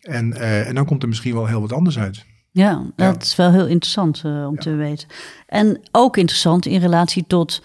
En, 0.00 0.32
eh, 0.32 0.68
en 0.68 0.74
dan 0.74 0.84
komt 0.84 1.02
er 1.02 1.08
misschien 1.08 1.34
wel 1.34 1.46
heel 1.46 1.60
wat 1.60 1.72
anders 1.72 1.98
uit. 1.98 2.24
ja 2.52 2.74
dat 2.96 3.14
Ja. 3.14 3.20
is 3.20 3.36
wel 3.36 3.52
heel 3.52 3.66
interessant 3.66 4.22
eh, 4.24 4.46
om 4.46 4.58
te 4.58 4.74
weten. 4.74 5.08
En 5.46 5.80
ook 5.92 6.16
interessant 6.16 6.66
in 6.66 6.80
relatie 6.80 7.24
tot 7.26 7.62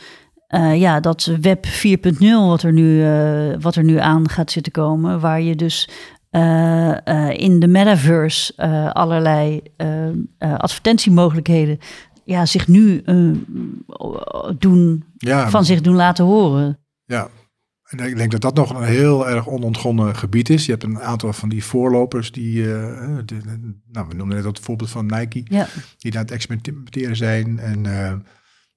eh, 0.55 0.79
ja, 0.79 0.99
dat 0.99 1.31
web 1.41 1.65
4.0 1.65 2.47
wat, 2.47 2.63
er 2.63 2.73
nu, 2.73 3.03
eh, 3.05 3.55
wat 3.61 3.75
er 3.75 3.83
nu 3.83 3.97
aan 3.99 4.29
gaat 4.29 4.51
zitten 4.51 4.71
komen. 4.71 5.19
Waar 5.19 5.41
je 5.41 5.55
dus 5.55 5.89
eh, 6.29 7.29
in 7.33 7.59
de 7.59 7.67
metaverse 7.67 8.53
allerlei 8.93 9.61
advertentiemogelijkheden 10.39 11.77
ja, 12.23 12.45
zich 12.45 12.67
nu 12.67 13.03
doen, 14.59 15.03
Ja, 15.17 15.49
van 15.49 15.65
zich 15.65 15.81
doen 15.81 15.95
laten 15.95 16.25
horen. 16.25 16.79
ja. 17.05 17.27
En 17.85 17.99
ik 17.99 18.17
denk 18.17 18.31
dat 18.31 18.41
dat 18.41 18.55
nog 18.55 18.69
een 18.69 18.83
heel 18.83 19.29
erg 19.29 19.47
onontgonnen 19.47 20.15
gebied 20.15 20.49
is. 20.49 20.65
Je 20.65 20.71
hebt 20.71 20.83
een 20.83 20.99
aantal 20.99 21.33
van 21.33 21.49
die 21.49 21.63
voorlopers 21.63 22.31
die, 22.31 22.63
de- 22.63 23.75
nou, 23.91 24.07
we 24.07 24.15
noemden 24.15 24.35
net 24.35 24.43
dat 24.43 24.59
voorbeeld 24.59 24.89
van 24.89 25.05
Nike, 25.05 25.41
Ja, 25.43 25.67
die 25.97 26.11
daar 26.11 26.19
aan 26.19 26.25
het 26.25 26.35
experimenteren 26.35 27.15
zijn. 27.15 27.59
En 27.59 27.85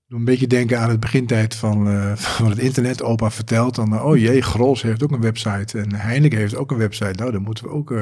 doe 0.09 0.19
een 0.19 0.25
beetje 0.25 0.47
denken 0.47 0.81
aan 0.81 0.91
het 0.91 1.01
begintijd 1.01 1.55
van, 1.55 1.89
eh, 1.89 2.17
van 2.37 2.51
het 2.51 2.59
internet. 2.59 3.03
Opa 3.03 3.31
vertelt 3.31 3.75
dan, 3.75 4.03
oh 4.03 4.17
jee, 4.17 4.43
Grols 4.43 4.83
heeft 4.83 5.03
ook 5.03 5.11
een 5.11 5.21
website 5.21 5.79
en 5.79 5.95
Heineken 5.95 6.39
heeft 6.39 6.57
ook 6.57 6.71
een 6.71 6.79
website. 6.79 7.13
Nou, 7.13 7.33
dan 7.33 7.43
moeten 7.43 7.65
we 7.65 7.71
ook... 7.71 7.91
eh, 7.91 8.01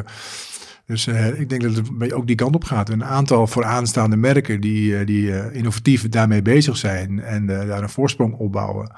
dus 0.87 1.07
eh, 1.07 1.41
ik 1.41 1.49
denk 1.49 1.63
dat 1.63 1.77
het 1.99 2.13
ook 2.13 2.27
die 2.27 2.37
kant 2.37 2.55
op 2.55 2.65
gaat. 2.65 2.89
Een 2.89 3.05
aantal 3.05 3.47
vooraanstaande 3.47 4.17
merken 4.17 4.61
die, 4.61 5.05
die 5.05 5.53
innovatief 5.53 6.09
daarmee 6.09 6.43
bezig 6.43 6.77
zijn 6.77 7.21
en 7.21 7.47
daar 7.47 7.83
een 7.83 7.89
voorsprong 7.89 8.35
opbouwen. 8.35 8.93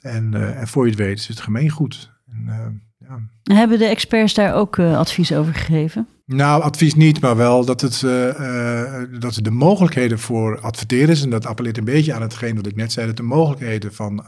En, 0.00 0.54
en 0.56 0.68
voor 0.68 0.84
je 0.84 0.90
het 0.90 1.00
weet 1.00 1.18
is 1.18 1.28
het 1.28 1.40
gemeengoed. 1.40 2.12
En, 2.32 2.82
ja. 3.08 3.54
hebben 3.54 3.78
de 3.78 3.84
experts 3.84 4.34
daar 4.34 4.54
ook 4.54 4.78
eh, 4.78 4.98
advies 4.98 5.32
over 5.32 5.54
gegeven? 5.54 6.08
Nou, 6.26 6.62
advies 6.62 6.94
niet, 6.94 7.20
maar 7.20 7.36
wel 7.36 7.64
dat, 7.64 7.80
het, 7.80 8.02
eh, 8.02 8.28
eh, 8.28 9.08
dat 9.20 9.38
de 9.42 9.50
mogelijkheden 9.50 10.18
voor 10.18 10.60
adverteerders, 10.60 11.22
en 11.22 11.30
dat 11.30 11.46
appelleert 11.46 11.78
een 11.78 11.84
beetje 11.84 12.14
aan 12.14 12.22
hetgeen 12.22 12.56
wat 12.56 12.66
ik 12.66 12.76
net 12.76 12.92
zei, 12.92 13.06
dat 13.06 13.16
de 13.16 13.22
mogelijkheden 13.22 13.94
van, 13.94 14.24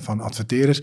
van 0.00 0.20
adverteerders 0.20 0.82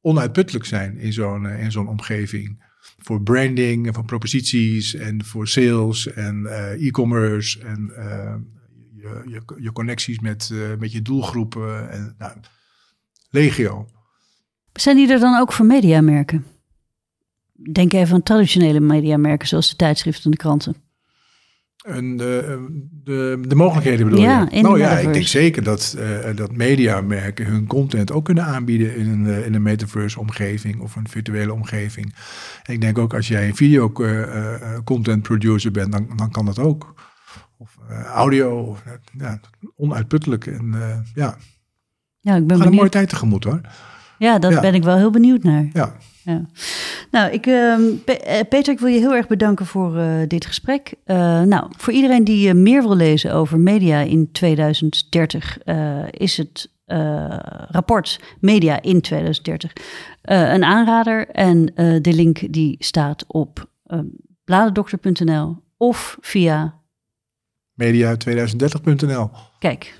onuitputtelijk 0.00 0.64
zijn 0.64 0.98
in 0.98 1.12
zo'n 1.12 1.46
in 1.46 1.72
zo'n 1.72 1.88
omgeving. 1.88 2.64
Voor 2.98 3.22
branding 3.22 3.86
en 3.86 3.94
voor 3.94 4.04
proposities 4.04 4.94
en 4.94 5.24
voor 5.24 5.48
sales 5.48 6.12
en 6.12 6.46
e-commerce 6.78 7.60
en 7.60 7.92
je, 8.94 9.22
je, 9.26 9.42
je 9.58 9.72
connecties 9.72 10.18
met, 10.18 10.52
met 10.78 10.92
je 10.92 11.02
doelgroepen. 11.02 11.90
En, 11.90 12.14
nou, 12.18 12.32
legio. 13.30 13.88
Zijn 14.72 14.96
die 14.96 15.12
er 15.12 15.20
dan 15.20 15.40
ook 15.40 15.52
voor 15.52 15.66
mediamerken? 15.66 16.44
Denk 17.72 17.92
even 17.92 18.14
aan 18.14 18.22
traditionele 18.22 18.80
mediamerken 18.80 19.48
zoals 19.48 19.68
de 19.70 19.76
tijdschriften 19.76 20.24
en 20.24 20.30
de 20.30 20.36
kranten. 20.36 20.76
En 21.84 22.16
de, 22.16 22.66
de, 23.04 23.40
de 23.48 23.54
mogelijkheden 23.54 24.04
bedoel 24.08 24.22
Ja, 24.22 24.48
je? 24.50 24.62
nou 24.62 24.78
ja, 24.78 24.98
ik 24.98 25.12
denk 25.12 25.26
zeker 25.26 25.62
dat, 25.62 25.96
eh 25.98 26.36
dat 26.36 26.52
mediamerken 26.52 27.46
hun 27.46 27.66
content 27.66 28.12
ook 28.12 28.24
kunnen 28.24 28.44
aanbieden 28.44 28.96
in 28.96 29.08
een, 29.08 29.26
eh, 29.26 29.46
in 29.46 29.54
een 29.54 29.62
metaverse 29.62 30.20
omgeving 30.20 30.80
of 30.80 30.96
een 30.96 31.08
virtuele 31.08 31.52
omgeving. 31.52 32.14
En 32.62 32.72
ik 32.74 32.80
denk 32.80 32.98
ook 32.98 33.14
als 33.14 33.28
jij 33.28 33.48
een 33.48 33.56
video 33.56 33.92
eh, 33.92 34.78
content 34.84 35.22
producer 35.22 35.70
bent, 35.70 35.92
dan, 35.92 36.08
dan 36.16 36.30
kan 36.30 36.44
dat 36.46 36.58
ook. 36.58 36.94
Of 37.58 37.76
audio, 38.12 38.58
of, 38.60 38.82
ja, 39.18 39.40
onuitputtelijk. 39.76 40.46
En 40.46 40.74
ja, 41.14 41.36
Ja, 42.20 42.36
ik 42.36 42.46
ben 42.46 42.46
we 42.46 42.48
gaan 42.48 42.48
een 42.48 42.56
mooie 42.58 42.68
benieuwd. 42.70 42.92
tijd 42.92 43.08
tegemoet 43.08 43.44
hoor. 43.44 43.60
Ja, 44.18 44.38
daar 44.38 44.52
Ja. 44.52 44.60
ben 44.60 44.74
ik 44.74 44.82
wel 44.82 44.96
heel 44.96 45.10
benieuwd 45.10 45.42
naar. 45.42 45.68
Ja, 45.72 45.96
Ja. 46.26 46.46
Nou, 47.10 47.32
ik, 47.32 47.46
ehm, 47.46 47.80
Pe- 48.04 48.12
eh, 48.12 48.48
Peter, 48.48 48.72
ik 48.72 48.78
wil 48.80 48.88
je 48.88 48.98
heel 48.98 49.14
erg 49.14 49.26
bedanken 49.26 49.66
voor 49.66 49.96
eh, 49.98 50.08
dit 50.28 50.46
gesprek. 50.46 50.94
Eh, 51.04 51.42
nou, 51.42 51.66
voor 51.76 51.92
iedereen 51.92 52.24
die 52.24 52.54
meer 52.54 52.82
wil 52.82 52.96
lezen 52.96 53.32
over 53.32 53.58
media 53.58 54.00
in 54.00 54.32
2030, 54.32 55.58
eh, 55.58 56.04
is 56.10 56.36
het 56.36 56.74
rapport 57.68 58.20
Media 58.40 58.82
in 58.82 59.00
2030 59.00 59.72
eh, 60.22 60.52
een 60.52 60.64
aanrader. 60.64 61.28
En 61.28 61.64
de 62.02 62.12
link 62.12 62.52
die 62.52 62.76
staat 62.78 63.24
op 63.26 63.68
uh, 63.86 63.98
bladerdokter.nl 64.44 65.56
of 65.76 66.16
via, 66.20 66.80
media2030.nl. 67.82 69.30
kijk, 69.58 69.98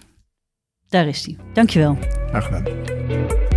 daar 0.88 1.06
is 1.06 1.22
die. 1.22 1.36
Dankjewel. 1.52 1.96
Graag 2.28 2.44
gedaan. 2.44 3.55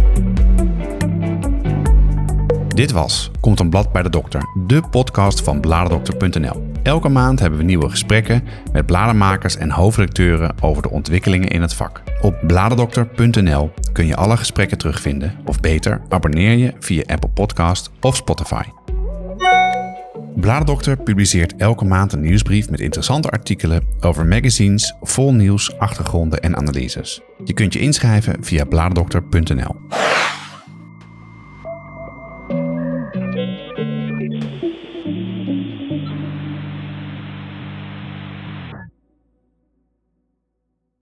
Dit 2.80 2.92
was 2.92 3.32
Komt 3.39 3.60
een 3.60 3.70
blad 3.70 3.92
bij 3.92 4.02
de 4.02 4.10
dokter, 4.10 4.44
de 4.68 4.82
podcast 4.92 5.42
van 5.42 5.60
bladerdokter.nl. 5.60 6.72
Elke 6.84 7.10
maand 7.10 7.39
hebben 7.39 7.60
we 7.60 7.65
nieuwe 7.65 7.89
gesprekken 7.89 8.44
met 8.72 8.86
bladermakers 8.86 9.58
en 9.58 9.72
hoofdredacteuren 9.72 10.56
over 10.62 10.82
de 10.82 10.89
ontwikkelingen 10.89 11.48
in 11.48 11.62
het 11.62 11.74
vak. 11.74 12.04
Op 12.22 12.36
bladerdokter.nl 12.48 13.72
kun 13.94 14.06
je 14.06 14.15
alle 14.15 14.38
gesprekken 14.38 14.78
terugvinden, 14.78 15.36
of 15.46 15.60
beter, 15.60 16.02
abonneer 16.10 16.58
je 16.58 16.74
via 16.80 17.04
Apple 17.06 17.30
Podcast 17.30 17.92
of 18.02 18.15
Spotify. 18.15 18.63
Bladerdokter 20.36 20.98
publiceert 20.98 21.56
elke 21.56 21.86
maand 21.86 22.13
een 22.13 22.22
nieuwsbrief 22.22 22.70
met 22.70 22.80
interessante 22.80 23.30
artikelen 23.30 23.84
over 24.00 24.26
magazines, 24.26 24.96
vol 25.02 25.34
nieuws, 25.34 25.78
achtergronden 25.78 26.39
en 26.39 26.58
analyses. 26.58 27.22
Je 27.44 27.54
kunt 27.54 27.74
je 27.74 27.80
inschrijven 27.80 28.44
via 28.44 28.65
bladerdokter.nl. 28.65 29.76